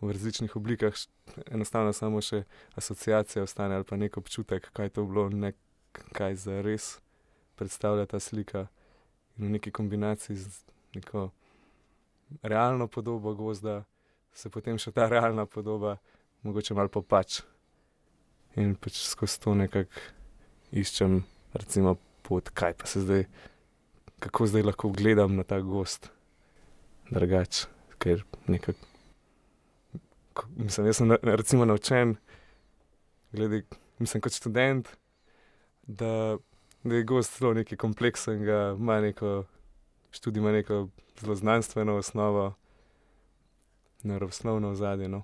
v 0.00 0.12
različnih 0.12 0.56
oblikah, 0.56 0.94
enostavno 1.48 1.92
samo 1.96 2.20
še 2.20 2.44
asociacija 2.76 3.44
ostane 3.46 3.78
ali 3.78 3.88
pa 3.88 3.96
nek 3.96 4.18
občutek, 4.20 4.68
kaj 4.76 4.92
to 4.92 5.06
bilo, 5.08 5.28
ne 5.32 5.54
kaj 6.12 6.36
za 6.36 6.60
res 6.60 6.98
predstavlja 7.56 8.06
ta 8.06 8.20
slika. 8.20 8.66
In 9.36 9.48
v 9.48 9.56
neki 9.56 9.72
kombinaciji 9.72 10.36
z 10.36 10.60
neko 10.96 11.30
realno 12.42 12.86
podobo 12.88 13.34
gozda 13.34 13.84
se 14.32 14.50
potem 14.50 14.78
še 14.78 14.92
ta 14.92 15.08
realna 15.08 15.46
podoba 15.46 15.96
mogoče 16.42 16.74
malo 16.74 16.88
popač. 16.88 17.40
In 18.56 18.74
pač 18.74 19.02
skozi 19.04 19.40
to 19.40 19.54
nekako 19.54 20.00
iščem, 20.72 21.20
recimo, 21.52 21.96
pot, 22.22 22.50
kaj 22.50 22.74
pa 22.74 22.86
se 22.86 23.00
zdaj, 23.00 23.24
kako 24.18 24.46
zdaj 24.46 24.62
lahko 24.62 24.88
gledam 24.90 25.36
na 25.36 25.44
ta 25.44 25.60
gost 25.60 26.10
drugače, 27.06 27.66
ker 27.98 28.24
nekako. 28.46 28.78
ko- 30.34 30.48
Mislim, 30.56 30.86
jaz 30.86 30.96
sem 30.96 31.08
na- 31.08 31.18
recimo 31.22 31.64
naučen, 31.64 32.16
glede, 33.32 33.62
mislim, 33.98 34.20
kot 34.20 34.32
študent, 34.32 34.88
da, 35.82 36.36
da 36.84 36.94
je 36.94 37.04
gost 37.04 37.38
zelo 37.38 37.54
nekaj 37.54 37.78
kompleksnega, 37.78 38.76
ima 38.78 39.00
neko, 39.00 39.44
študij 40.16 40.40
ima 40.40 40.52
neko 40.52 40.88
zelo 41.20 41.34
znanstveno 41.34 41.96
osnovo, 41.96 42.54
naravoslovno 44.02 44.70
ozadje. 44.70 45.08
No. 45.08 45.22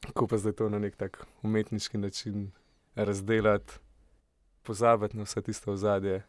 Kako 0.00 0.26
pa 0.26 0.38
zdaj 0.38 0.52
to 0.52 0.68
na 0.68 0.78
nek 0.78 0.96
tak 0.96 1.26
umetniški 1.42 1.98
način 1.98 2.50
razdelati, 2.94 3.72
pozabiti 4.62 5.16
na 5.16 5.22
vse 5.22 5.42
tisto 5.42 5.72
ozadje 5.72 6.22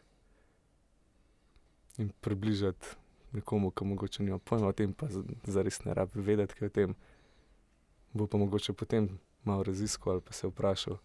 in 1.98 2.10
približati 2.20 2.86
nekomu, 3.32 3.70
ki 3.70 3.84
mogoče 3.84 4.22
nima 4.22 4.38
pojma 4.38 4.68
o 4.68 4.72
tem, 4.72 4.92
pa 4.92 5.06
zares 5.44 5.84
ne 5.84 5.94
rabi 5.94 6.20
vedeti, 6.20 6.54
kaj 6.54 6.66
o 6.66 6.70
tem. 6.70 6.94
Bo 8.12 8.26
pa 8.26 8.38
mogoče 8.38 8.72
potem 8.72 9.18
malo 9.44 9.62
raziskal 9.62 10.12
ali 10.12 10.20
pa 10.20 10.32
se 10.32 10.48
vprašal, 10.48 10.98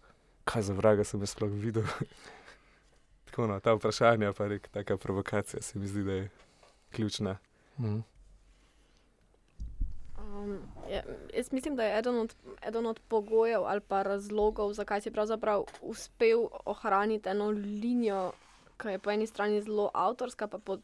kaj 0.44 0.62
za 0.62 0.74
vraga 0.74 1.04
sem 1.04 1.20
jaz 1.20 1.30
sploh 1.30 1.50
videl. 1.50 1.86
Tako 3.24 3.46
no, 3.46 3.60
ta 3.60 3.74
vprašanja, 3.74 4.32
pa 4.32 4.48
nek 4.48 4.68
taka 4.68 4.96
provokacija 4.96 5.62
se 5.62 5.78
mi 5.78 5.86
zdi, 5.86 6.02
da 6.02 6.12
je 6.12 6.30
ključna. 6.90 7.38
Mm. 7.78 8.04
Um, 10.18 10.58
ja, 10.90 11.02
jaz 11.34 11.52
mislim, 11.52 11.76
da 11.76 11.84
je 11.84 11.98
eden 11.98 12.18
od, 12.18 12.34
eden 12.62 12.86
od 12.86 13.00
pogojev 13.08 13.64
ali 13.64 13.80
pa 13.80 14.02
razlogov, 14.02 14.72
zakaj 14.72 15.00
si 15.00 15.10
pravzaprav 15.10 15.64
uspel 15.80 16.48
ohraniti 16.64 17.28
eno 17.28 17.50
linijo, 17.50 18.32
ki 18.76 18.88
je 18.88 18.98
po 18.98 19.10
eni 19.10 19.26
strani 19.26 19.62
zelo 19.62 19.90
avtorska, 19.94 20.46
pa 20.46 20.58
po 20.58 20.78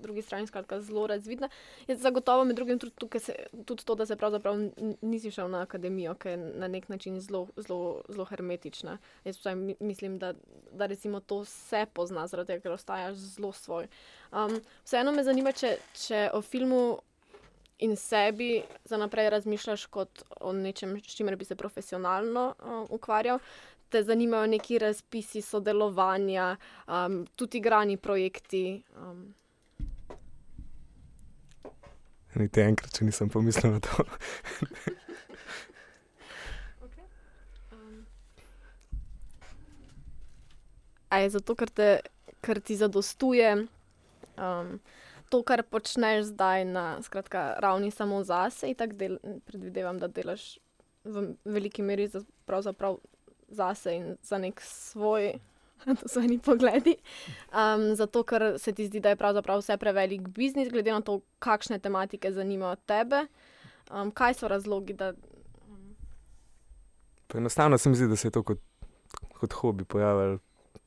drugi 0.00 0.22
strani 0.22 0.46
skratka, 0.46 0.80
zelo 0.80 1.06
razvidna. 1.06 1.48
Je 1.86 1.96
zagotovo 1.96 2.44
med 2.44 2.56
drugim 2.56 2.78
tudi, 2.78 3.18
se, 3.20 3.34
tudi 3.64 3.84
to, 3.84 3.94
da 3.94 4.06
se 4.06 4.16
pravzaprav 4.16 4.56
nisi 5.02 5.30
šel 5.30 5.50
na 5.50 5.62
akademijo, 5.62 6.14
ki 6.14 6.28
je 6.28 6.36
na 6.36 6.68
nek 6.68 6.88
način 6.88 7.20
zelo, 7.20 7.46
zelo, 7.56 8.02
zelo 8.08 8.24
hermetična. 8.24 8.98
Jaz 9.24 9.38
mi- 9.56 9.76
mislim, 9.80 10.18
da, 10.18 10.34
da 10.72 10.86
recimo 10.86 11.20
to 11.20 11.44
se 11.44 11.86
pozna, 11.92 12.26
zaradi 12.26 12.46
tega, 12.46 12.62
ker 12.62 12.72
ostajaš 12.72 13.16
zelo 13.16 13.52
svoj. 13.52 13.88
Um, 14.32 14.60
vseeno 14.84 15.12
me 15.12 15.24
zanima, 15.24 15.52
če, 15.52 15.76
če 15.94 16.30
o 16.32 16.42
filmu 16.42 16.98
in 17.78 17.96
sebi 17.96 18.62
za 18.84 18.96
naprej 18.96 19.30
razmišljaš 19.30 19.86
kot 19.86 20.22
o 20.40 20.52
nečem, 20.52 20.98
s 21.00 21.16
čimer 21.16 21.36
bi 21.36 21.44
se 21.44 21.56
profesionalno 21.56 22.54
uh, 22.58 22.90
ukvarjal. 22.90 23.38
Te 23.88 24.02
zanimajo 24.02 24.46
neki 24.46 24.78
razpisi 24.78 25.42
sodelovanja, 25.42 26.56
um, 26.86 27.26
tudi 27.36 27.58
igrani 27.58 27.96
projekti. 27.96 28.82
Um, 28.96 29.34
Niti 32.38 32.62
enkrat, 32.62 32.92
če 32.94 33.04
nisem 33.08 33.30
pomislil 33.32 33.72
na 33.74 33.80
to. 33.82 34.04
um. 37.74 38.06
A 41.10 41.22
je 41.24 41.30
zato, 41.34 41.56
ker, 41.58 41.70
te, 41.74 41.88
ker 42.44 42.60
ti 42.62 42.78
zadostuje 42.78 43.50
um, 44.38 44.78
to, 45.30 45.42
kar 45.42 45.62
počneš 45.62 46.30
zdaj 46.30 46.64
na 46.64 47.02
skratka, 47.02 47.54
ravni 47.62 47.90
samo 47.90 48.22
zase, 48.24 48.70
in 48.70 48.74
tako 48.78 48.98
del, 48.98 49.18
predvidevam, 49.46 49.98
da 49.98 50.08
delaš 50.10 50.58
v 51.04 51.32
veliki 51.44 51.82
meri 51.82 52.08
za, 52.10 52.22
zase 53.48 53.94
in 53.94 54.16
za 54.22 54.38
nek 54.38 54.60
svoj. 54.60 55.34
To 56.00 56.08
so 56.08 56.20
eni 56.20 56.38
pogledi. 56.38 56.96
Um, 57.52 57.94
zato, 57.96 58.22
ker 58.24 58.54
se 58.58 58.72
ti 58.72 58.86
zdi, 58.86 59.00
da 59.00 59.12
je 59.12 59.16
pravzaprav 59.16 59.62
vse 59.62 59.76
prevelik 59.80 60.28
biznis, 60.28 60.70
glede 60.72 60.92
na 60.92 61.00
to, 61.00 61.20
kakšne 61.38 61.78
tematike 61.78 62.32
zanimajo 62.32 62.76
tebe. 62.86 63.26
Um, 63.90 64.10
kaj 64.10 64.34
so 64.34 64.48
razlogi, 64.48 64.92
da. 64.92 65.12
Enostavno 67.34 67.78
se 67.78 67.88
mi 67.88 67.96
zdi, 67.96 68.08
da 68.08 68.16
se 68.16 68.28
je 68.28 68.32
to 68.32 68.42
kot, 68.42 68.60
kot 69.40 69.52
hobi 69.52 69.84
pojavilo, 69.84 70.38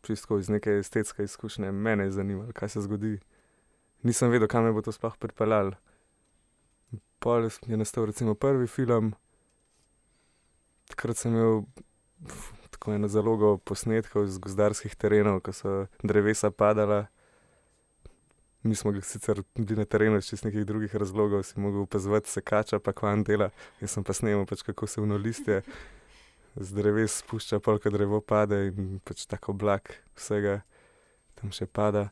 čisto 0.01 0.37
iz 0.37 0.49
neke 0.49 0.77
estetske 0.79 1.23
izkušnje. 1.23 1.71
Mene 1.71 2.03
je 2.03 2.11
zanimalo, 2.11 2.51
kaj 2.53 2.69
se 2.69 2.81
zgodi. 2.81 3.19
Nisem 4.03 4.31
vedel, 4.31 4.47
kam 4.47 4.63
me 4.63 4.71
bo 4.71 4.81
to 4.81 4.91
sploh 4.91 5.15
pripeljalo. 5.17 5.71
Pol 7.23 7.47
je 7.67 7.77
nastal 7.77 8.05
recimo 8.05 8.35
prvi 8.35 8.67
film, 8.67 9.13
takrat 10.91 11.17
sem 11.17 11.31
imel 11.31 11.61
tako 12.73 12.93
eno 12.97 13.07
zalogo 13.07 13.57
posnetkov 13.57 14.27
z 14.27 14.41
gozdarskih 14.43 14.95
terenov, 14.99 15.41
ko 15.45 15.53
so 15.53 15.73
drevesa 16.03 16.51
padala. 16.51 17.05
Mi 18.63 18.75
smo 18.79 18.93
sicer 19.01 19.43
bili 19.55 19.75
na 19.75 19.85
terenu 19.85 20.17
iz 20.17 20.43
nekih 20.43 20.65
drugih 20.65 20.95
razlogov, 20.95 21.43
si 21.43 21.59
mogel 21.59 21.83
opazovati 21.83 22.31
sekača, 22.31 22.79
pa 22.79 22.93
kvan 22.95 23.23
dela. 23.23 23.49
Jaz 23.81 23.97
sem 23.97 24.03
pa 24.03 24.15
snemal, 24.15 24.45
pač, 24.47 24.63
kako 24.63 24.87
se 24.87 25.03
vno 25.03 25.17
listje 25.17 25.61
z 26.55 26.73
dreves 26.73 27.17
spušča, 27.23 27.59
polka 27.59 27.89
drevo 27.89 28.21
pade 28.21 28.67
in 28.69 28.99
pač 29.03 29.25
tako 29.25 29.55
oblak 29.55 29.97
vsega 30.15 30.61
tam 31.39 31.51
še 31.51 31.65
pada. 31.65 32.11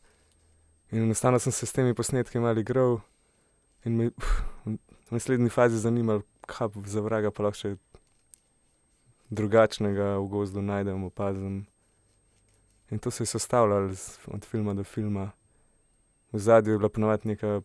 In 0.91 1.05
enostavno 1.05 1.39
sem 1.39 1.53
se 1.53 1.65
s 1.65 1.75
temi 1.75 1.93
posnetki 1.95 2.41
malo 2.41 2.59
igral 2.59 2.99
in 3.85 3.97
me 3.97 4.09
v 4.65 4.77
naslednji 5.13 5.49
fazi 5.49 5.79
zanimalo, 5.79 6.25
kaj 6.47 6.73
za 6.85 7.01
vraga 7.05 7.31
pa 7.31 7.47
lahko 7.47 7.59
še 7.61 7.75
drugačnega 9.31 10.17
v 10.19 10.27
gozdu 10.27 10.61
najdem, 10.61 11.03
opazim. 11.03 11.65
In 12.91 12.99
to 12.99 13.11
se 13.11 13.23
je 13.23 13.27
sestavljalo 13.27 13.89
od 14.27 14.45
filma 14.45 14.73
do 14.73 14.83
filma. 14.83 15.31
V 16.31 16.39
zadju 16.39 16.73
je 16.73 16.77
bila 16.77 16.89
ponovadi 16.89 17.27
neka 17.27 17.61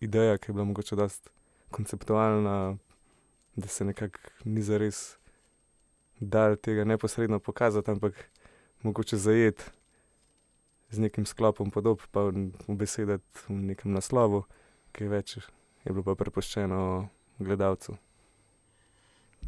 ideja, 0.00 0.38
ki 0.38 0.50
je 0.50 0.54
bila 0.54 0.64
mogoče 0.64 0.96
dosti 0.96 1.30
konceptualna, 1.70 2.76
da 3.56 3.68
se 3.68 3.84
nekako 3.84 4.18
ni 4.44 4.62
zares 4.62 5.18
dal 6.20 6.56
tega 6.56 6.84
neposredno 6.84 7.38
pokazati, 7.38 7.90
ampak 7.90 8.30
mogoče 8.82 9.16
zajeti 9.16 9.64
z 10.90 10.98
nekim 10.98 11.26
sklopom 11.26 11.70
podob, 11.70 12.02
pa 12.10 12.30
v 12.68 12.74
besedah 12.74 13.20
v 13.48 13.54
nekem 13.54 13.92
naslovu, 13.92 14.44
ki 14.92 15.04
je 15.04 15.08
več, 15.08 15.36
je 15.84 15.92
bilo 15.92 16.02
pa 16.02 16.14
prepuščeno 16.14 17.08
gledalcu. 17.38 17.98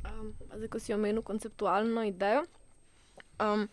Um, 0.05 0.33
zdaj, 0.57 0.69
ko 0.69 0.81
si 0.81 0.95
omenil 0.95 1.23
konceptualno 1.23 2.05
idejo, 2.09 2.45
um, 3.41 3.69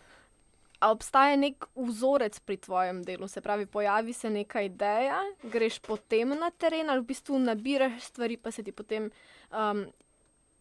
A 0.78 0.92
obstaja 0.94 1.34
nek 1.34 1.64
vzorec 1.74 2.36
pri 2.46 2.56
tvojem 2.62 3.00
delu, 3.02 3.26
se 3.28 3.40
pravi, 3.42 3.66
pojavi 3.66 4.12
se 4.12 4.30
neka 4.30 4.60
ideja, 4.62 5.18
greš 5.42 5.80
potem 5.82 6.36
na 6.38 6.52
teren 6.54 6.90
ali 6.90 7.02
v 7.02 7.08
bistvu 7.08 7.38
nabiraš 7.42 8.12
stvari, 8.12 8.36
pa 8.36 8.52
se 8.54 8.62
ti 8.62 8.72
potem 8.72 9.10
um, 9.50 9.82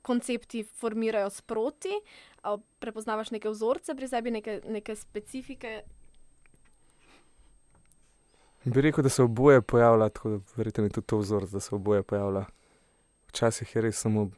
koncepti 0.02 0.64
formirajo 0.64 1.30
sproti. 1.30 1.94
Ali 2.42 2.62
prepoznavaš 2.80 3.30
neke 3.32 3.50
vzorce 3.50 3.94
pri 3.96 4.08
sebi, 4.08 4.32
neke, 4.32 4.62
neke 4.66 4.96
specifike? 4.96 5.82
Bi 8.66 8.82
rekel, 8.82 9.04
da 9.04 9.10
se 9.10 9.24
oboje 9.24 9.62
pojavlja, 9.62 10.10
tako 10.10 10.30
da 10.30 10.40
verjetno 10.56 10.84
je 10.84 10.98
tudi 10.98 11.08
to 11.08 11.18
vzorec, 11.18 11.54
da 11.54 11.60
se 11.60 11.76
oboje 11.76 12.04
pojavlja. 12.04 12.46
Včasih 13.30 13.76
je 13.76 13.82
res 13.82 14.02
samo, 14.02 14.32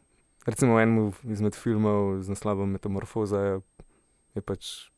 recimo, 0.49 0.75
v 0.75 0.83
enem 0.83 1.11
izmed 1.23 1.55
filmov 1.55 2.21
z 2.23 2.31
naslovom 2.31 2.69
Metamorfoza 2.71 3.61
je, 4.35 4.41
pač 4.41 4.89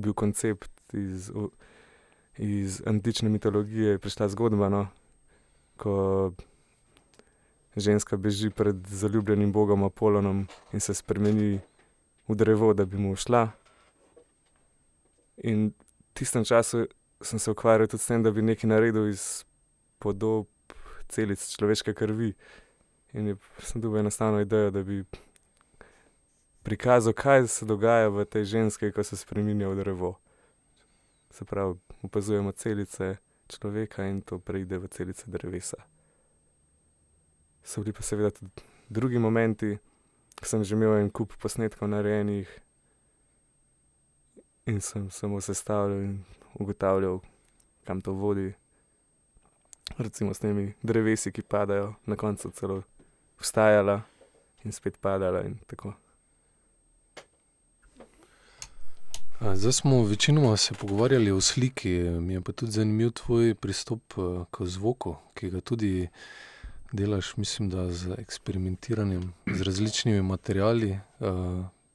bil 0.00 0.14
koncept 0.14 0.70
iz, 0.94 1.30
iz 2.38 2.80
antične 2.86 3.28
mitologije, 3.28 3.98
prišla 3.98 4.30
zgodba, 4.32 4.70
no, 4.72 4.82
ko 5.80 6.32
ženska 7.76 8.16
beži 8.16 8.50
pred 8.50 8.76
zaljubljenim 8.86 9.52
bogom 9.52 9.84
Apolonom 9.84 10.46
in 10.72 10.80
se 10.80 10.94
spremeni 10.94 11.60
v 12.28 12.34
drevo, 12.34 12.74
da 12.74 12.84
bi 12.84 12.98
mu 12.98 13.16
šla. 13.16 13.50
In 15.42 15.70
v 15.70 16.14
tistem 16.14 16.44
času 16.44 16.86
sem 17.22 17.38
se 17.38 17.50
ukvarjal 17.50 17.88
tudi 17.88 18.02
s 18.02 18.06
tem, 18.06 18.22
da 18.22 18.30
bi 18.30 18.42
nekaj 18.42 18.68
naredil 18.68 19.08
iz 19.08 19.44
podob 19.98 20.48
celic 21.08 21.42
človeške 21.56 21.94
krvi. 21.94 22.34
In 23.12 23.36
sem 23.58 23.80
dobil 23.80 24.00
enostavno 24.00 24.40
idejo, 24.40 24.70
da 24.70 24.82
bi 24.82 25.04
prikazal, 26.62 27.12
kaj 27.12 27.46
se 27.46 27.66
dogaja 27.66 28.08
v 28.08 28.24
tej 28.24 28.44
ženski, 28.44 28.92
ko 28.92 29.04
se 29.04 29.16
spremenja 29.16 29.68
v 29.68 29.76
drevo. 29.76 30.18
Se 31.30 31.44
pravi, 31.44 31.78
opazujemo 32.02 32.52
celice 32.52 33.16
človeka 33.48 34.06
in 34.06 34.22
to 34.22 34.38
preide 34.38 34.78
v 34.78 34.88
celice 34.88 35.26
drevesa. 35.26 35.76
So 37.62 37.82
bili 37.82 37.92
pa 37.92 38.02
seveda 38.02 38.30
tudi 38.30 38.50
drugi 38.88 39.18
momenti, 39.18 39.78
ko 40.38 40.46
sem 40.46 40.64
že 40.64 40.74
imel 40.74 41.02
en 41.02 41.10
kup 41.10 41.34
posnetkov 41.42 41.88
narejenih 41.88 42.48
in 44.66 44.80
sem 44.80 45.10
samo 45.10 45.40
sestavljal 45.40 46.00
in 46.00 46.24
ugotavljal, 46.54 47.20
kam 47.84 48.00
to 48.00 48.12
vodi. 48.12 48.54
Recimo 49.98 50.34
s 50.34 50.38
temi 50.38 50.74
drevesi, 50.82 51.32
ki 51.32 51.42
padajo, 51.42 51.94
na 52.06 52.16
koncu 52.16 52.50
celo 52.50 52.82
vstajala 53.40 54.00
in 54.64 54.72
spet 54.72 54.98
padala 55.00 55.42
in 55.42 55.58
tako. 55.66 55.94
Zdaj 59.40 59.72
smo 59.72 60.02
večinoma 60.04 60.56
se 60.56 60.74
pogovarjali 60.74 61.30
o 61.30 61.40
sliki, 61.40 61.90
mi 62.00 62.34
je 62.34 62.40
pa 62.40 62.52
tudi 62.52 62.72
zanimiv 62.72 63.10
tvoj 63.10 63.54
pristop 63.54 64.14
k 64.50 64.64
zvoku, 64.64 65.16
ki 65.34 65.50
ga 65.50 65.60
tudi 65.60 66.08
delaš, 66.92 67.36
mislim, 67.36 67.70
da 67.70 67.92
z 67.92 68.14
eksperimentiranjem 68.18 69.32
z 69.46 69.62
različnimi 69.62 70.22
materiali. 70.22 70.98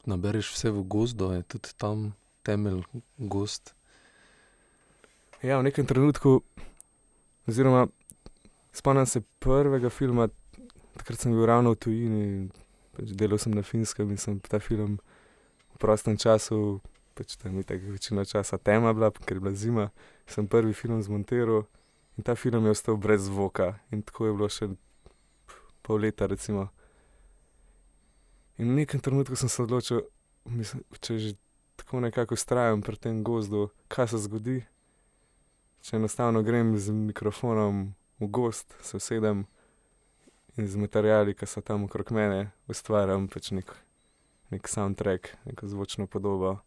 Nabereš 0.05 0.53
vse 0.53 0.71
v 0.71 0.83
gozdu, 0.83 1.31
je 1.31 1.43
tudi 1.43 1.69
tam 1.77 2.13
temelj 2.43 2.81
gozd. 3.17 3.73
Ja, 5.41 5.59
v 5.59 5.63
nekem 5.69 5.85
trenutku, 5.85 6.41
oziroma 7.47 7.87
spomnim 8.73 9.05
se 9.05 9.21
prvega 9.39 9.89
filma, 9.89 10.27
takrat 10.97 11.19
sem 11.19 11.31
bil 11.31 11.45
ravno 11.45 11.75
v 11.75 11.81
tujini, 11.81 12.25
pač 12.95 13.13
delal 13.13 13.41
sem 13.41 13.53
na 13.55 13.63
Finskem 13.63 14.11
in 14.11 14.19
sem 14.21 14.39
ta 14.39 14.59
film 14.59 14.99
v 15.75 15.77
prostem 15.79 16.15
času 16.17 16.79
pač 17.15 17.35
tam 17.39 17.57
je 17.57 17.63
tako 17.63 17.95
večino 17.95 18.25
časa 18.25 18.57
tema 18.57 18.93
bila, 18.93 19.11
ker 19.11 19.37
je 19.37 19.41
bila 19.41 19.55
zima. 19.55 19.89
Sem 20.27 20.47
prvi 20.47 20.73
film 20.73 21.01
zmontiral 21.01 21.63
in 22.17 22.23
ta 22.23 22.35
film 22.35 22.65
je 22.65 22.71
ostal 22.71 22.97
brez 22.97 23.23
zvoka. 23.25 23.79
In 23.91 24.03
tako 24.03 24.27
je 24.27 24.33
bilo 24.33 24.49
še 24.51 24.67
pol 25.81 26.03
leta, 26.03 26.27
recimo. 26.27 26.67
In 28.59 28.71
v 28.71 28.83
nekem 28.83 28.99
trenutku 28.99 29.35
sem 29.35 29.49
se 29.49 29.63
odločil, 29.63 30.03
mislim, 30.45 30.83
če 30.99 31.17
že 31.19 31.31
tako 31.79 32.03
nekako 32.03 32.35
vztrajam 32.35 32.83
pri 32.83 32.99
tem 32.99 33.23
gozdu, 33.23 33.69
kaj 33.87 34.11
se 34.11 34.19
zgodi, 34.27 34.59
če 35.83 35.99
enostavno 35.99 36.43
grem 36.43 36.75
z 36.79 36.91
mikrofonom 36.91 37.95
v 38.19 38.27
gost, 38.31 38.75
se 38.81 38.97
usedem 38.97 39.43
in 40.57 40.67
z 40.67 40.79
materiali, 40.79 41.35
ki 41.35 41.47
so 41.49 41.61
tam 41.61 41.83
okrog 41.87 42.11
mene, 42.15 42.51
ustvarjam 42.71 43.27
pač 43.27 43.51
nek, 43.51 43.73
nek 44.53 44.69
soundtrack, 44.71 45.35
neko 45.49 45.67
zvočno 45.67 46.07
podobo 46.07 46.59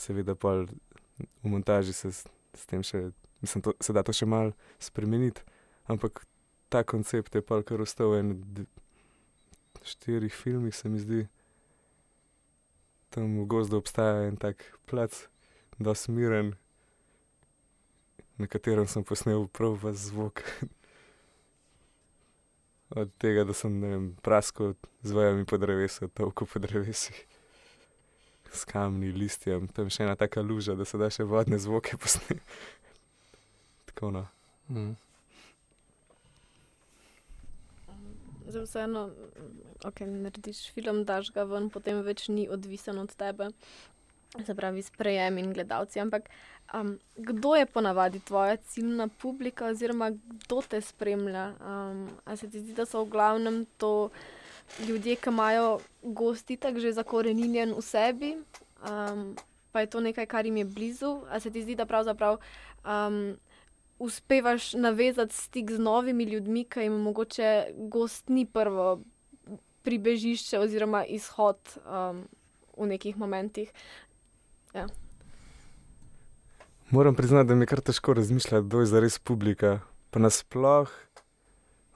seveda 0.00 0.34
v 0.40 0.68
montaži 1.42 1.92
se 1.92 2.12
s, 2.12 2.24
s 2.54 2.66
tem 2.66 2.82
še, 2.82 3.10
mislim, 3.44 3.62
to, 3.62 3.74
se 3.80 3.92
da 3.92 4.02
to 4.02 4.14
še 4.16 4.28
malo 4.28 4.54
spremeniti, 4.80 5.44
ampak 5.90 6.24
ta 6.72 6.82
koncept 6.86 7.34
je 7.34 7.44
pa 7.44 7.60
kar 7.66 7.82
ostal 7.84 8.16
v 8.16 8.64
štirih 9.84 10.32
filmih, 10.32 10.74
se 10.76 10.88
mi 10.88 11.00
zdi. 11.00 11.26
Tam 13.10 13.40
v 13.40 13.46
gozdu 13.50 13.80
obstaja 13.80 14.28
en 14.28 14.36
tak 14.38 14.62
plac, 14.86 15.26
da 15.80 15.96
smiren, 15.98 16.54
na 18.38 18.46
katerem 18.46 18.86
sem 18.88 19.04
posnel 19.04 19.48
prav 19.50 19.80
v 19.82 19.92
zvok. 19.96 20.44
Od 22.90 23.10
tega, 23.22 23.44
da 23.46 23.54
sem 23.54 24.16
praskal 24.22 24.74
z 25.02 25.14
vajami 25.14 25.44
po 25.46 25.58
drevesu, 25.62 26.08
toliko 26.08 26.46
po 26.46 26.58
drevesih 26.58 27.26
s 28.52 28.64
kamni, 28.66 29.12
listjem, 29.14 29.68
tam 29.70 29.90
še 29.92 30.04
ena 30.06 30.16
taka 30.18 30.42
luža, 30.42 30.74
da 30.74 30.84
se 30.84 30.98
da 30.98 31.10
še 31.10 31.26
vodne 31.28 31.58
zvoke 31.62 31.94
posneti. 32.02 32.42
Tako 33.92 34.10
no. 34.16 34.24
Mm. 34.68 34.96
Za 38.50 38.64
vseeno, 38.64 39.04
ok, 39.86 40.02
narediš 40.10 40.64
film, 40.74 41.04
daš 41.06 41.30
ga 41.34 41.46
ven, 41.46 41.70
potem 41.70 42.02
več 42.02 42.26
ni 42.26 42.48
odvisen 42.50 42.98
od 42.98 43.14
tebe. 43.14 43.52
Se 44.38 44.54
pravi, 44.54 44.82
sprejem 44.82 45.38
in 45.38 45.52
gledalci. 45.52 46.00
Ampak 46.00 46.30
um, 46.74 46.98
kdo 47.16 47.54
je 47.54 47.66
ponavadi 47.66 48.20
tvoja 48.20 48.56
ciljna 48.56 49.08
publika, 49.08 49.66
oziroma 49.66 50.10
kdo 50.10 50.62
te 50.62 50.80
spremlja? 50.80 51.52
Um, 51.60 52.08
a 52.24 52.36
se 52.36 52.50
ti 52.50 52.60
zdi, 52.60 52.74
da 52.74 52.86
so 52.86 53.02
v 53.04 53.10
glavnem 53.10 53.64
to 53.76 54.10
ljudje, 54.86 55.16
ki 55.16 55.30
imajo 55.30 55.80
gosti 56.02 56.56
tako 56.56 56.78
že 56.78 56.92
zakorenjen 56.92 57.74
v 57.74 57.82
sebi, 57.82 58.36
um, 58.86 59.34
pa 59.72 59.80
je 59.80 59.86
to 59.86 60.00
nekaj, 60.00 60.26
kar 60.26 60.46
jim 60.46 60.56
je 60.56 60.64
blizu. 60.64 61.20
A 61.30 61.40
se 61.40 61.50
ti 61.50 61.62
zdi, 61.62 61.74
da 61.74 61.86
pravzaprav 61.86 62.38
um, 62.86 63.36
uspevaš 63.98 64.74
navezati 64.74 65.34
stik 65.34 65.70
z 65.70 65.78
novimi 65.78 66.24
ljudmi, 66.24 66.64
ki 66.64 66.86
jim 66.86 67.02
mogoče 67.02 67.66
gost 67.76 68.28
ni 68.28 68.46
prvo 68.46 69.00
pribežišče 69.82 70.58
oziroma 70.58 71.04
izhod 71.04 71.58
um, 71.82 72.28
v 72.76 72.86
nekih 72.86 73.16
momentih. 73.18 73.72
Ja. 74.74 74.86
Moram 76.90 77.14
priznati, 77.14 77.48
da 77.48 77.54
mi 77.54 77.62
je 77.62 77.66
kar 77.66 77.80
težko 77.80 78.14
razmišljati, 78.14 78.66
kdo 78.66 78.80
je 78.80 78.86
zares 78.86 79.18
publika. 79.18 79.80
Pa 80.10 80.18
nasplošno 80.18 81.10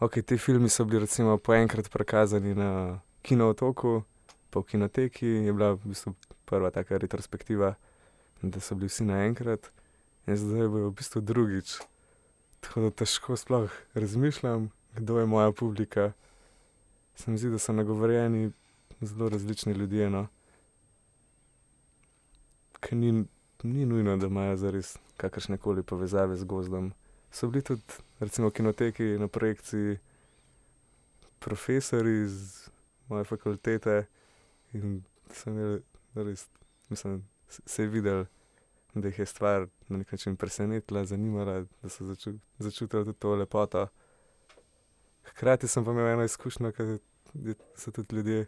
ok, 0.04 0.22
ti 0.26 0.38
filmi 0.38 0.68
so 0.68 0.84
bili 0.84 1.00
recimo 1.00 1.38
po 1.38 1.54
enkrat 1.54 1.88
prikazani 1.90 2.54
na 2.54 3.00
kinootoku, 3.22 4.02
pa 4.50 4.60
v 4.60 4.64
kinoteki 4.64 5.26
je 5.26 5.52
bila 5.52 5.72
v 5.72 5.80
bistvu 5.84 6.14
prva 6.44 6.70
taka 6.70 6.98
retrospektiva, 6.98 7.74
da 8.42 8.60
so 8.60 8.74
bili 8.74 8.88
vsi 8.88 9.04
naenkrat, 9.08 9.70
in 10.26 10.36
zdaj 10.36 10.68
bojo 10.68 10.90
v 10.90 10.96
bistvu 10.98 11.20
drugič. 11.20 11.78
Tako 12.60 12.80
da 12.80 12.90
težko 12.90 13.36
sploh 13.36 13.72
razmišljam, 13.94 14.70
kdo 14.96 15.18
je 15.18 15.26
moja 15.26 15.52
publika. 15.52 16.12
Se 17.16 17.30
mi 17.30 17.38
zdi, 17.38 17.50
da 17.50 17.58
so 17.58 17.72
nagovorjeni 17.72 18.52
zelo 19.00 19.28
različni 19.28 19.72
ljudje. 19.72 20.10
No. 20.10 20.26
Ker 22.84 22.98
ni, 23.00 23.24
ni 23.62 23.86
nujno, 23.88 24.16
da 24.20 24.28
imajo 24.28 24.56
zares 24.60 24.96
kakršne 25.16 25.56
koli 25.58 25.82
povezave 25.82 26.36
z 26.36 26.44
gozdom. 26.44 26.92
So 27.32 27.48
bili 27.48 27.64
tudi, 27.64 27.82
recimo, 28.20 28.50
kinoteki 28.50 29.16
na 29.18 29.28
projekciji, 29.28 29.98
profesori 31.38 32.22
iz 32.22 32.68
moje 33.08 33.24
fakultete 33.24 34.04
in 34.72 35.02
sem 35.32 35.52
imel 35.52 35.80
res, 36.14 36.46
mislim, 36.88 37.24
se 37.48 37.82
je 37.82 37.88
videl, 37.88 38.24
da 38.94 39.08
jih 39.08 39.18
je 39.18 39.26
stvar 39.26 39.66
na 39.88 39.98
nek 39.98 40.12
način 40.12 40.36
presenetila, 40.36 41.04
zanimala, 41.04 41.64
da 41.82 41.88
so 41.88 42.04
začu, 42.04 42.32
začutili 42.58 43.04
tudi 43.04 43.18
to 43.18 43.34
lepoto. 43.34 43.86
Hkrati 45.24 45.68
sem 45.68 45.84
pa 45.84 45.90
imel 45.90 46.06
eno 46.06 46.24
izkušnjo, 46.24 46.72
ker 46.72 46.98
so 47.76 47.90
tudi 47.90 48.16
ljudje, 48.16 48.46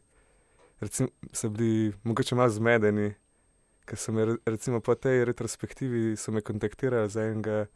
recimo, 0.80 1.08
so 1.32 1.50
bili 1.50 1.92
mogoče 2.04 2.34
malo 2.34 2.48
zmedeni, 2.48 3.14
ker 3.86 3.98
so 3.98 4.12
me 4.12 4.36
recimo 4.46 4.80
po 4.80 4.94
tej 4.94 5.24
retrospektivi 5.24 6.16
kontaktirali 6.44 7.08
za 7.08 7.22
enega. 7.22 7.66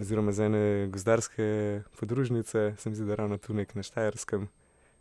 Oziroma, 0.00 0.32
za 0.32 0.44
ene 0.44 0.88
gozdarske 0.92 1.82
podružnice, 2.00 2.74
se 2.78 2.90
mi 2.90 2.96
zdi, 2.96 3.06
da 3.06 3.14
ravno 3.14 3.38
tu 3.38 3.54
nek 3.54 3.74
na 3.74 3.82
Štajerskem. 3.82 4.48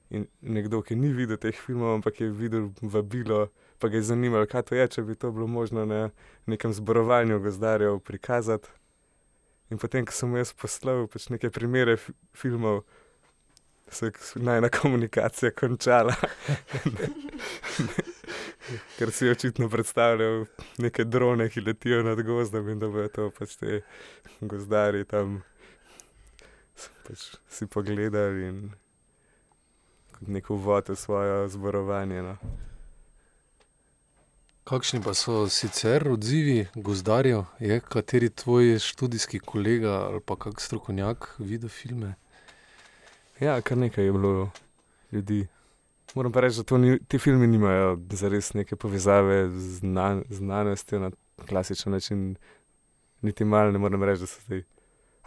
In 0.10 0.28
nekdo, 0.42 0.80
ki 0.82 0.96
ni 0.96 1.12
videl 1.12 1.36
teh 1.36 1.56
filmov, 1.56 1.98
ampak 2.00 2.22
je 2.22 2.30
videl 2.32 2.70
vabilo, 2.82 3.50
pa 3.80 3.90
ga 3.92 4.00
je 4.00 4.08
zanimalo, 4.08 4.48
kaj 4.48 4.70
to 4.70 4.76
je, 4.76 4.88
če 4.88 5.04
bi 5.04 5.16
to 5.20 5.32
bilo 5.36 5.48
možno 5.48 5.84
na 5.86 6.10
nekem 6.48 6.72
zborovanju 6.74 7.42
gozdarjev 7.44 8.00
prikazati. 8.00 8.72
In 9.70 9.78
potem, 9.78 10.08
ko 10.08 10.16
sem 10.16 10.32
jaz 10.40 10.54
poslal 10.56 11.10
pač 11.12 11.28
neke 11.28 11.52
primere 11.52 11.98
filmov, 12.32 12.86
se 13.91 14.12
najna 14.36 14.69
komunikacija 14.69 15.52
končala. 15.52 16.15
Ker 18.97 19.12
si 19.12 19.30
očitno 19.30 19.69
predstavljal 19.69 20.45
neke 20.78 21.04
drone, 21.04 21.50
ki 21.50 21.62
letijo 21.62 22.04
nad 22.04 22.21
gozdom 22.21 22.69
in 22.69 22.80
da 22.80 22.88
bojo 22.88 23.08
to 23.08 23.30
pač 23.39 23.56
te 23.56 23.82
gozdarji 24.41 25.06
tam 25.06 25.41
pač 27.08 27.32
si 27.50 27.65
pogledali 27.65 28.47
in 28.47 28.62
kot 30.17 30.28
neko 30.28 30.58
uvod 30.58 30.89
v 30.89 30.95
svoje 31.00 31.36
zborovanje. 31.54 32.21
No. 32.26 32.36
Kakšni 34.67 35.00
pa 35.00 35.13
so 35.15 35.45
sicer 35.47 36.04
odzivi 36.12 36.67
gozdarjev, 36.76 37.45
je 37.63 37.80
kateri 37.80 38.30
tvoj 38.30 38.80
študijski 38.84 39.39
kolega 39.39 39.93
ali 40.10 40.19
pa 40.19 40.36
kak 40.36 40.60
strokovnjak 40.62 41.36
videl 41.39 41.69
filme? 41.69 42.15
Ja, 43.39 43.62
kar 43.62 43.78
nekaj 43.78 44.06
je 44.06 44.12
bilo 44.12 44.50
ljudi. 45.12 45.47
Moram 46.15 46.32
pa 46.32 46.39
reči, 46.39 46.63
da 46.69 46.78
ni, 46.78 47.00
ti 47.08 47.19
filmi 47.19 47.47
nimajo 47.47 48.00
zares 48.10 48.54
neke 48.54 48.76
povezave 48.76 49.50
z 49.50 49.80
znan, 49.80 50.23
znanostjo 50.30 51.00
na 51.00 51.12
klasičen 51.50 51.91
način. 51.91 52.36
Niti 53.21 53.45
malo 53.45 53.71
ne 53.71 53.80
morem 53.80 54.04
reči, 54.04 54.19
da 54.19 54.28
so 54.28 54.41
zdaj 54.45 54.63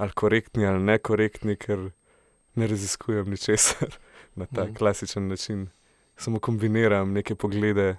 ali 0.00 0.10
korektni 0.10 0.66
ali 0.66 0.82
nekorektni, 0.82 1.56
ker 1.56 1.90
ne 2.54 2.66
raziskujem 2.66 3.30
ničesar 3.30 3.98
na 4.38 4.46
ta 4.46 4.64
mm. 4.64 4.74
klasičen 4.74 5.28
način. 5.28 5.68
Samo 6.16 6.38
kombiniram 6.38 7.12
neke 7.12 7.34
poglede, 7.34 7.96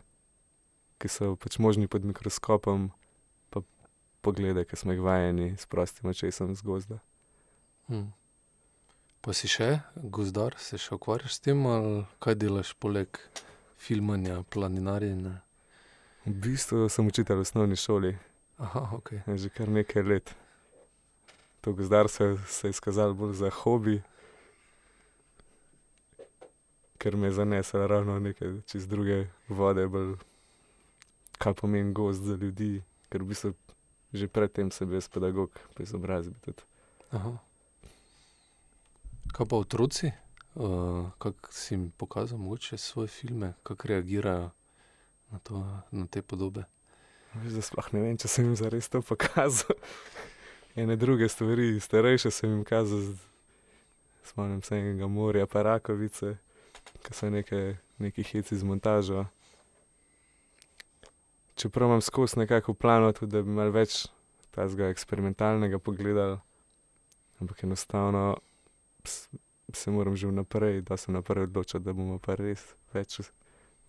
ki 0.97 1.07
so 1.07 1.35
pač 1.35 1.59
možni 1.59 1.87
pod 1.87 2.05
mikroskopom, 2.05 2.89
pa 3.49 3.61
poglede, 4.21 4.65
ki 4.65 4.75
smo 4.75 4.93
jih 4.93 5.01
vajeni 5.01 5.53
s 5.57 5.65
prostim 5.65 6.09
očesom 6.09 6.55
z 6.55 6.61
gozda. 6.61 6.99
Mm. 7.87 8.09
Pa 9.21 9.35
si 9.37 9.45
še 9.45 9.83
gozdar, 9.95 10.55
se 10.57 10.79
še 10.81 10.95
ukvarjaš 10.97 11.37
s 11.37 11.43
tem, 11.45 11.59
ali 11.69 12.05
kaj 12.23 12.39
delaš 12.41 12.73
poleg 12.81 13.19
filmanja, 13.77 14.39
planinarjenja? 14.49 15.35
V 16.25 16.33
bistvu 16.41 16.87
sem 16.89 17.05
učitelj 17.05 17.37
v 17.37 17.45
osnovni 17.45 17.77
šoli. 17.77 18.15
Aha, 18.61 18.97
ok. 18.97 19.13
Že 19.25 19.49
kar 19.53 19.69
nekaj 19.69 20.05
let. 20.05 20.33
To 21.61 21.73
gozdar 21.77 22.09
se, 22.09 22.33
je 22.33 22.73
izkazalo 22.73 23.13
bolj 23.13 23.35
za 23.43 23.49
hobi, 23.61 23.99
ker 26.97 27.17
me 27.17 27.29
je 27.29 27.37
zaneslo 27.37 27.87
ravno 27.87 28.19
nekaj 28.19 28.61
čez 28.69 28.87
druge 28.89 29.27
vode, 29.49 29.85
bolj 29.87 30.15
kaj 31.37 31.53
pomeni 31.61 31.93
gozd 31.93 32.25
za 32.25 32.35
ljudi, 32.41 32.81
ker 33.09 33.21
v 33.21 33.33
bistvu 33.33 33.53
že 34.13 34.27
predtem 34.27 34.71
sem 34.71 34.89
bil 34.89 35.01
pedagog, 35.13 35.53
pa 35.73 35.83
izobrazbi. 35.83 36.35
Aha. 37.13 37.37
Kaj 39.31 39.47
pa 39.47 39.55
otroci, 39.55 40.11
uh, 40.55 41.09
kako 41.17 41.53
si 41.53 41.73
jim 41.73 41.91
pokazal, 41.97 42.37
mogoče 42.37 42.77
svoje 42.77 43.07
filme, 43.07 43.53
kako 43.63 43.87
reagirajo 43.87 44.49
na, 45.31 45.39
to, 45.39 45.65
na 45.91 46.07
te 46.07 46.21
podobe? 46.21 46.63
Zdaj 47.47 47.61
sploh 47.63 47.93
ne 47.93 48.01
vem, 48.03 48.17
če 48.19 48.27
sem 48.27 48.45
jim 48.45 48.55
zares 48.59 48.89
to 48.91 48.99
pokazal. 49.01 49.77
Ene 50.75 50.95
druge 50.99 51.29
stvari, 51.29 51.79
starejše 51.79 52.31
sem 52.31 52.51
jim 52.51 52.63
kazal, 52.67 53.13
spomnim 54.27 54.61
se 54.63 54.75
enega 54.75 55.07
morja, 55.07 55.47
pa 55.47 55.63
rakovice, 55.63 56.35
ki 57.03 57.15
so 57.15 57.31
nekaj, 57.31 57.75
nekaj 58.03 58.27
heci 58.33 58.59
z 58.59 58.67
montažo. 58.67 59.25
Čeprav 61.55 61.87
imam 61.87 62.01
skozi 62.01 62.39
nekako 62.39 62.73
plano, 62.73 63.11
tudi 63.15 63.31
da 63.31 63.41
bi 63.41 63.51
imel 63.51 63.71
več 63.71 64.05
tega 64.51 64.91
eksperimentalnega 64.91 65.79
pogleda, 65.79 66.41
ampak 67.39 67.63
enostavno 67.63 68.41
se 69.73 69.91
moram 69.91 70.15
že 70.15 70.27
vnaprej, 70.27 70.81
da 70.81 70.97
se 70.97 71.11
naprej 71.11 71.43
odločiti, 71.43 71.83
da 71.83 71.93
bomo 71.93 72.19
pa 72.19 72.35
res 72.35 72.75
več 72.93 73.19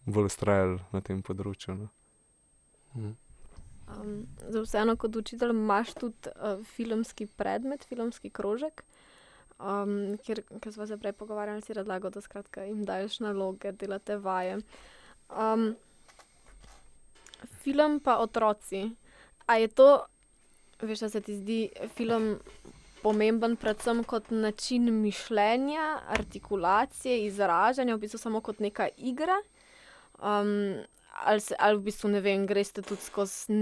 bolj 0.07 0.31
ustrajali 0.31 0.79
na 0.93 1.01
tem 1.01 1.23
področju. 1.23 1.75
No. 1.79 1.89
Hmm. 2.95 3.17
Um, 3.93 4.27
za 4.49 4.63
vseeno, 4.63 4.97
kot 4.97 5.17
učitelj, 5.17 5.53
imaš 5.55 5.95
tudi 5.99 6.33
uh, 6.33 6.63
filmski 6.77 7.27
predmet, 7.27 7.85
filmski 7.89 8.31
krožek, 8.31 8.85
um, 9.59 10.17
kjer 10.23 10.43
smo 10.71 10.87
se 10.87 10.99
prej 10.99 11.15
pogovarjali, 11.19 11.63
si 11.63 11.77
razlagal, 11.77 12.15
da 12.15 12.23
skratka, 12.25 12.65
jim 12.67 12.85
daješ 12.89 13.21
naloge, 13.27 13.75
delate 13.77 14.17
vaje. 14.23 14.61
Um, 15.29 15.73
film 17.63 18.01
pa 18.01 18.19
otroci. 18.23 18.91
A 19.47 19.59
je 19.59 19.69
to, 19.69 19.89
veš, 20.83 21.07
da 21.07 21.09
se 21.09 21.21
ti 21.21 21.37
zdi 21.37 21.61
film 21.97 22.37
pomemben, 23.03 23.57
predvsem 23.57 24.05
kot 24.05 24.31
način 24.31 24.89
mišljenja, 25.03 26.01
artikulacije, 26.09 27.25
izražanja, 27.27 27.97
v 27.97 28.05
bistvu 28.07 28.19
samo 28.19 28.41
kot 28.41 28.61
neka 28.61 28.89
igra. 28.97 29.37
Um, 30.23 30.83
ali, 31.25 31.41
se, 31.41 31.55
ali 31.59 31.79
v 31.79 31.83
bistvu 31.83 32.11
ne 32.11 32.21
vem, 32.21 32.47
greš 32.47 32.73
tudi 32.79 32.97
skozi 32.97 33.53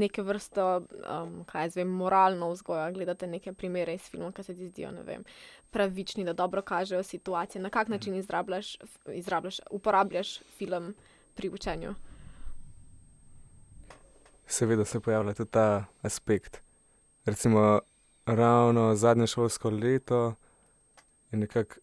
neke 0.00 0.22
vrste, 0.22 0.62
um, 0.62 1.36
kaj 1.48 1.70
zvem, 1.74 1.88
moralno 1.88 2.50
vzgojo, 2.52 2.92
gledate 2.92 3.26
neke 3.26 3.52
primere 3.52 3.94
iz 3.94 4.08
filmov, 4.10 4.32
ki 4.32 4.42
se 4.42 4.54
ti 4.54 4.68
zdijo 4.68 4.92
vem, 5.06 5.24
pravični, 5.70 6.24
da 6.24 6.32
dobro 6.32 6.62
kažejo 6.62 7.02
situacije. 7.02 7.62
Na 7.62 7.70
kak 7.70 7.88
način 7.88 8.14
izrabljaš, 8.14 8.76
izrabljaš, 9.12 9.60
uporabljaš 9.70 10.38
film 10.58 10.94
pri 11.34 11.48
učenju? 11.48 11.94
Seveda 14.46 14.84
se 14.84 15.00
pojavlja 15.00 15.34
tudi 15.34 15.50
ta 15.50 15.84
aspekt. 16.02 16.60
Recimo, 17.24 17.80
ravno 18.26 18.94
zadnje 18.94 19.26
šolsko 19.26 19.70
leto 19.70 20.34
je 21.32 21.38
nekako, 21.38 21.74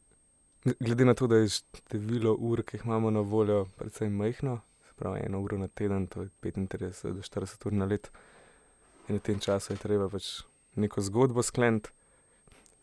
glede 0.80 1.06
na 1.06 1.13
to, 1.13 1.27
da 1.27 1.36
je 1.36 1.47
število 1.47 2.36
ur, 2.39 2.63
ki 2.63 2.77
jih 2.77 2.86
imamo 2.86 3.12
na 3.12 3.19
voljo, 3.19 3.65
precej 3.75 4.10
majhno, 4.10 4.60
se 4.88 4.93
pravi 4.95 5.19
eno 5.25 5.41
uro 5.41 5.58
na 5.58 5.67
teden, 5.67 6.08
to 6.08 6.21
je 6.21 6.30
35 6.41 7.13
do 7.13 7.21
40 7.21 7.67
ur 7.67 7.73
na 7.73 7.86
let. 7.86 8.12
In 9.10 9.15
v 9.15 9.19
tem 9.19 9.39
času 9.39 9.73
je 9.73 9.77
treba 9.77 10.10
pač 10.10 10.41
neko 10.75 11.01
zgodbo 11.01 11.43
skleniti. 11.43 11.89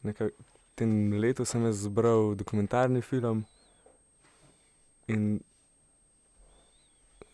V 0.03 0.31
tem 0.75 1.13
letu 1.13 1.45
sem 1.45 1.65
jaz 1.65 1.83
zbral 1.83 2.35
dokumentarni 2.35 3.03
film 3.03 3.45
in 5.07 5.41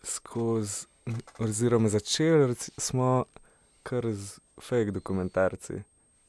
skozi, 0.03 0.87
oziroma 1.39 1.89
začeli 1.89 2.55
smo 2.77 3.25
kar 3.83 4.13
z 4.13 4.39
fake 4.61 4.91
dokumentarci 4.91 5.83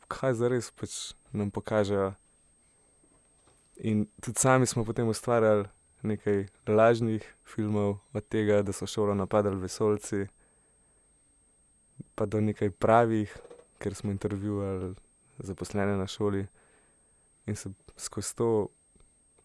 kaj 0.08 0.34
za 0.34 0.48
res 0.48 0.70
pač 0.70 1.14
nam 1.32 1.50
pokažejo. 1.50 2.14
In 3.84 4.06
tudi 4.20 4.40
sami 4.40 4.66
smo 4.66 4.84
potem 4.84 5.08
ustvarjali 5.08 5.68
nekaj 6.02 6.46
lažnih 6.68 7.24
filmov, 7.44 7.98
od 8.12 8.28
tega, 8.28 8.62
da 8.62 8.72
so 8.72 8.86
šolo 8.86 9.14
napadali 9.14 9.60
vesolci, 9.60 10.26
pa 12.14 12.26
do 12.26 12.40
nekaj 12.40 12.70
pravih, 12.70 13.32
ker 13.78 13.94
smo 13.94 14.10
intervjuvali 14.10 14.94
zaposlene 15.38 15.96
na 15.96 16.06
šoli 16.06 16.46
in 17.46 17.56
se 17.56 17.70
skozi 17.96 18.36
to, 18.36 18.68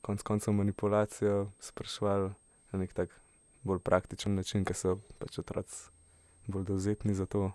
konc 0.01 0.21
koncev 0.21 0.53
manipulacijo, 0.53 1.51
sprašvali 1.59 2.29
na 2.71 2.79
nek 2.79 2.93
tak 2.93 3.21
bolj 3.63 3.79
praktičen 3.79 4.35
način, 4.35 4.65
ker 4.65 4.75
so 4.75 4.99
pač 5.19 5.39
otroci 5.39 5.89
bolj 6.47 6.65
dovzetni 6.65 7.13
za 7.13 7.25
to, 7.25 7.51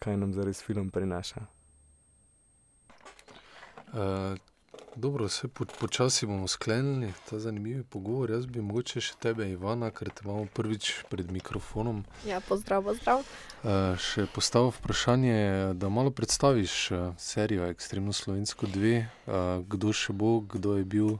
kaj 0.00 0.16
nam 0.16 0.32
zares 0.32 0.62
film 0.64 0.90
prinaša. 0.90 1.44
Uh, 3.92 4.38
dobro, 4.96 5.26
vse 5.26 5.48
po, 5.48 5.64
počasi 5.80 6.26
bomo 6.26 6.48
sklenili 6.48 7.12
ta 7.30 7.38
zanimivi 7.38 7.84
pogovor. 7.84 8.30
Jaz 8.30 8.46
bi 8.46 8.62
mogoče 8.62 9.00
še 9.00 9.18
tebe, 9.20 9.48
Ivana, 9.50 9.90
ker 9.90 10.08
te 10.08 10.24
imamo 10.24 10.46
prvič 10.54 10.92
pred 11.10 11.30
mikrofonom. 11.32 12.04
Ja, 12.26 12.40
pozdrav, 12.40 12.84
pozdrav. 12.86 13.26
Uh, 13.62 13.98
še 14.00 14.24
postavil 14.34 14.72
vprašanje, 14.78 15.36
da 15.74 15.92
malo 15.92 16.14
predstaviš 16.14 16.76
uh, 16.90 17.02
serijo 17.18 17.68
Extremno 17.68 18.14
Slovensko 18.16 18.70
2, 18.70 18.94
uh, 19.04 19.66
kdo 19.68 19.92
še 19.92 20.16
bo, 20.16 20.38
kdo 20.40 20.78
je 20.80 20.88
bil, 20.96 21.12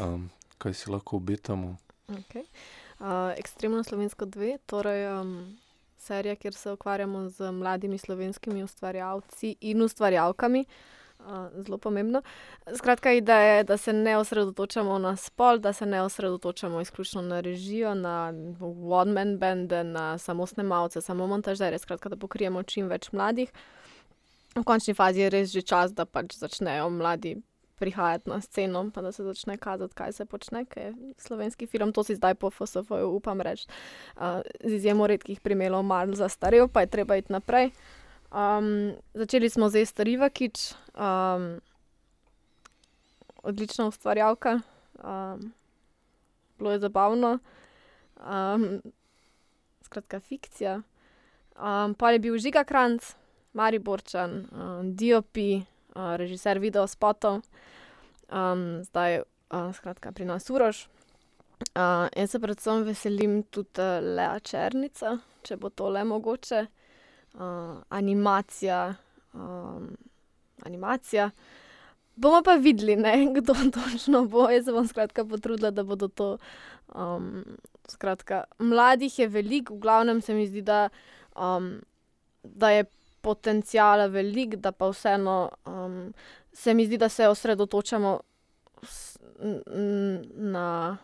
um, 0.00 0.26
kaj 0.58 0.74
si 0.74 0.90
lahko 0.90 1.22
obetamo. 1.22 1.76
Okay. 2.08 2.48
Uh, 2.98 3.30
Ekstremno 3.38 3.84
slovensko 3.84 4.26
dve, 4.26 4.56
torej 4.66 5.06
um, 5.12 5.34
serija, 5.98 6.36
kjer 6.36 6.54
se 6.54 6.72
ukvarjamo 6.72 7.28
z 7.28 7.52
mladimi 7.52 7.98
slovenskimi 7.98 8.62
ustvarjalci 8.62 9.56
in 9.60 9.82
ustvarjalkami. 9.82 10.64
Uh, 11.18 11.24
zelo 11.64 11.78
pomembno. 11.78 12.22
Skratka, 12.76 13.12
ideja 13.12 13.56
je, 13.56 13.64
da 13.64 13.76
se 13.76 13.92
ne 13.92 14.16
osredotočamo 14.16 14.98
na 14.98 15.16
spol, 15.16 15.58
da 15.58 15.72
se 15.72 15.86
ne 15.86 16.02
osredotočamo 16.02 16.80
izključno 16.80 17.22
na 17.22 17.40
režijo, 17.40 17.94
na 17.94 18.32
one-man 18.90 19.38
bende, 19.38 19.84
na 19.84 20.18
samo 20.18 20.46
snemalce, 20.46 21.00
samo 21.00 21.26
montažere, 21.26 21.78
skratka, 21.78 22.08
da 22.08 22.16
pokrijemo 22.16 22.62
čim 22.62 22.86
več 22.88 23.12
mladih. 23.12 23.50
V 24.56 24.64
končni 24.64 24.94
fazi 24.94 25.20
je 25.20 25.30
res 25.30 25.50
že 25.50 25.62
čas, 25.62 25.92
da 25.92 26.06
pač 26.06 26.38
začnejo 26.38 26.90
mladi 26.90 27.36
prihajati 27.78 28.30
na 28.30 28.40
sceno, 28.40 28.90
pa 28.94 29.02
da 29.02 29.12
se 29.12 29.24
začne 29.24 29.56
kazati, 29.56 29.94
kaj 29.94 30.12
se 30.12 30.24
počne, 30.24 30.64
ker 30.64 30.82
je 30.82 31.14
slovenski 31.18 31.66
film, 31.66 31.92
to 31.92 32.04
si 32.04 32.16
zdaj 32.18 32.34
po 32.34 32.50
FSF-ju 32.50 33.08
upam 33.10 33.40
reči, 33.40 33.66
uh, 34.16 34.42
z 34.64 34.72
izjemo 34.80 35.06
redkih 35.06 35.40
primerov 35.40 35.82
malo 35.82 36.18
zastarel, 36.18 36.68
pa 36.68 36.80
je 36.80 36.92
treba 36.92 37.16
iti 37.16 37.32
naprej. 37.32 37.70
Um, 38.28 38.92
začeli 39.14 39.50
smo 39.50 39.70
z 39.70 39.82
Ester 39.82 40.08
Ivakič, 40.08 40.74
um, 40.98 41.60
odlična 43.42 43.86
ustvarjalka, 43.86 44.60
um, 45.04 45.52
bilo 46.58 46.72
je 46.72 46.78
zabavno, 46.78 47.38
um, 48.20 48.82
skratka, 49.82 50.20
fikcija. 50.20 50.82
Um, 51.56 51.94
pa 51.94 52.10
je 52.10 52.18
bil 52.18 52.38
Žiga 52.38 52.64
Kranc, 52.64 53.14
Mariborčan, 53.52 54.44
um, 54.52 54.96
Diopi 54.96 55.64
režiser 56.18 56.58
video 56.58 56.86
spotov, 56.86 57.42
um, 58.30 58.82
zdaj 58.86 59.22
uh, 59.22 59.70
skratka, 59.74 60.12
pri 60.12 60.28
nas 60.28 60.50
urož. 60.50 60.86
Uh, 61.74 62.06
jaz 62.14 62.30
se 62.30 62.38
predvsem 62.38 62.84
veselim 62.86 63.42
tudi 63.50 63.82
uh, 63.82 63.98
Lea 64.02 64.38
Črnica, 64.40 65.16
če 65.42 65.58
bo 65.58 65.70
to 65.70 65.90
le 65.90 66.04
mogoče. 66.06 66.66
Uh, 67.38 67.78
animacija, 67.94 68.94
um, 69.34 69.90
animacija. 70.66 71.30
Bomo 72.18 72.42
pa 72.42 72.56
videli, 72.58 72.96
ne, 72.96 73.14
kdo 73.36 73.54
točno 73.74 74.24
bo. 74.26 74.48
Jaz 74.50 74.64
se 74.64 74.72
bom 74.72 74.86
skratka 74.86 75.24
potrudila, 75.24 75.70
da 75.70 75.82
bodo 75.82 76.08
to. 76.08 76.36
Um, 76.94 77.44
skratka, 77.88 78.44
mladih 78.58 79.18
je 79.18 79.28
veliko, 79.28 79.74
v 79.74 79.78
glavnem 79.78 80.20
se 80.20 80.34
mi 80.34 80.46
zdi, 80.46 80.62
da, 80.62 80.88
um, 81.36 81.80
da 82.42 82.70
je 82.70 82.84
potencijala 83.20 84.06
veliko, 84.06 84.56
da 84.56 84.72
pa 84.72 84.88
vseeno 84.88 85.50
um, 85.66 86.14
se 86.52 86.74
mi 86.74 86.86
zdi, 86.86 86.98
da 86.98 87.08
se 87.08 87.28
osredotočamo 87.28 88.20
na, 90.34 90.96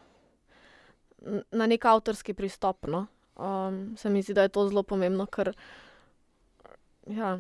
na 1.51 1.67
nek 1.67 1.85
avtorski 1.85 2.35
pristop. 2.35 2.87
No? 2.87 3.07
Um, 3.37 3.97
se 3.97 4.11
mi 4.11 4.23
zdi, 4.23 4.35
da 4.35 4.43
je 4.43 4.49
to 4.49 4.69
zelo 4.69 4.83
pomembno, 4.83 5.27
ker 5.27 5.53
ja, 7.07 7.39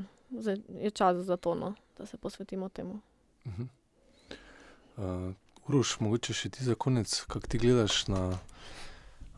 je 0.69 0.91
čas 0.91 1.17
za 1.17 1.37
to, 1.37 1.55
no? 1.55 1.75
da 1.99 2.07
se 2.07 2.17
posvetimo 2.17 2.69
temu. 2.69 3.01
Uh, 3.45 5.35
Uroš, 5.67 5.97
mogoče 6.01 6.35
še 6.37 6.51
ti 6.53 6.65
za 6.65 6.75
konec, 6.75 7.23
kako 7.25 7.49
ti 7.49 7.59
gledaš 7.59 8.03
na 8.13 8.23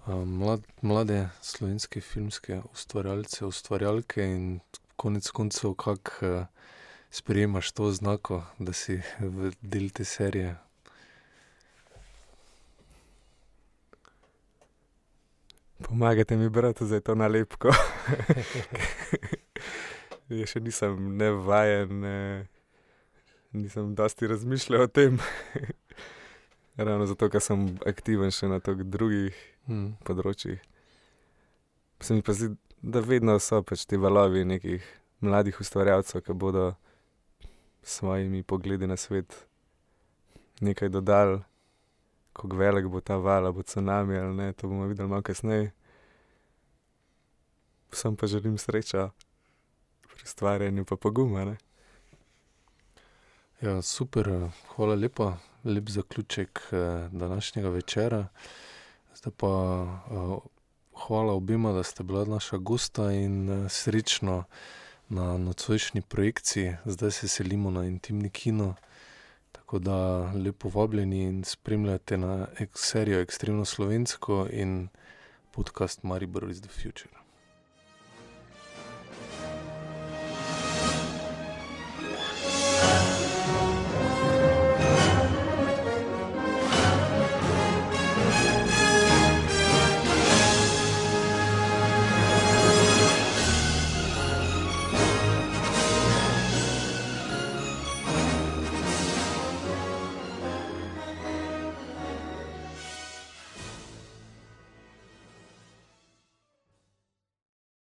uh, 0.07 0.25
mlad, 0.27 0.64
mlade 0.83 1.29
slovenske 1.42 2.01
filmske 2.01 2.61
ustvarjalce, 2.72 3.44
ustvarjalke 3.46 4.27
in 4.27 4.49
konec 4.96 5.30
koncev, 5.30 5.74
kako 5.74 6.26
uh, 6.26 6.46
sprejemaš 7.11 7.72
to 7.72 7.92
znako, 7.92 8.42
da 8.59 8.72
si 8.72 9.00
v 9.18 9.52
del 9.61 9.90
te 9.90 10.04
serije. 10.04 10.56
Pomagajte 15.78 16.37
mi, 16.37 16.48
brati, 16.48 16.87
za 16.87 17.00
to 17.00 17.14
nalepko. 17.14 17.68
Jaz 20.28 20.50
še 20.50 20.61
nisem 20.64 21.18
nevajen, 21.20 22.00
ne, 22.00 22.46
nisem 23.52 23.94
dosti 23.94 24.26
razmišljal 24.26 24.87
o 24.87 24.88
tem. 24.88 25.18
Ravno 26.76 27.06
zato, 27.06 27.28
ker 27.30 27.44
sem 27.44 27.68
aktiven 27.87 28.32
še 28.32 28.48
na 28.48 28.59
teh 28.61 28.80
drugih 28.82 29.37
hmm. 29.68 30.00
področjih. 30.09 30.64
Se 32.00 32.16
mi 32.16 32.24
pa 32.24 32.32
zdi, 32.37 32.50
da 32.83 33.01
vedno 33.01 33.39
so 33.39 33.62
pač 33.62 33.85
ti 33.85 33.97
valovi 33.97 34.45
nekih 34.45 34.85
mladih 35.21 35.61
ustvarjalcev, 35.61 36.23
ki 36.23 36.33
bodo 36.33 36.75
s 37.83 37.99
svojimi 37.99 38.43
pogledi 38.43 38.87
na 38.87 38.97
svet 38.97 39.47
nekaj 40.61 40.89
dodali, 40.89 41.41
kako 42.33 42.57
velik 42.57 42.87
bo 42.87 43.01
ta 43.01 43.17
val, 43.17 43.53
bo 43.53 43.62
tsunami 43.62 44.19
ali 44.19 44.35
ne, 44.35 44.53
to 44.53 44.69
bomo 44.69 44.87
videli 44.87 45.09
malo 45.09 45.23
kasneje. 45.23 45.73
Vsem 47.93 48.17
pa 48.17 48.27
želim 48.27 48.59
srečo 48.59 49.11
pri 50.03 50.23
ustvarjanju, 50.25 50.85
pa 50.85 50.97
poguma. 50.97 51.57
Ja, 53.61 53.83
super, 53.83 54.51
hvala 54.75 54.95
lepa, 54.95 55.37
lep 55.65 55.89
zaključek 55.89 56.61
eh, 56.73 57.09
današnjega 57.12 57.69
večera. 57.69 58.27
Zdaj 59.15 59.33
pa 59.37 59.49
uh, 60.11 60.39
hvala 61.06 61.32
obima, 61.32 61.72
da 61.72 61.82
ste 61.82 62.02
bila 62.02 62.24
naša 62.24 62.56
gosta 62.56 63.12
in 63.12 63.50
uh, 63.50 63.70
srečno 63.70 64.44
na 65.09 65.38
nocojšnji 65.38 66.00
projekciji. 66.00 66.76
Zdaj 66.85 67.11
se 67.11 67.28
selimo 67.28 67.70
na 67.70 67.85
intimni 67.85 68.30
kino. 68.30 68.74
Tako 69.52 69.78
da 69.78 70.32
lepo 70.32 70.68
vabljeni 70.68 71.22
in 71.22 71.44
spremljate 71.44 72.16
na 72.16 72.46
serijo 72.74 73.20
Extremno 73.20 73.64
Slovensko 73.64 74.46
in 74.52 74.88
podcast 75.50 76.02
Maribor 76.02 76.50
is 76.50 76.61
the 76.61 76.68
Future. 76.68 77.26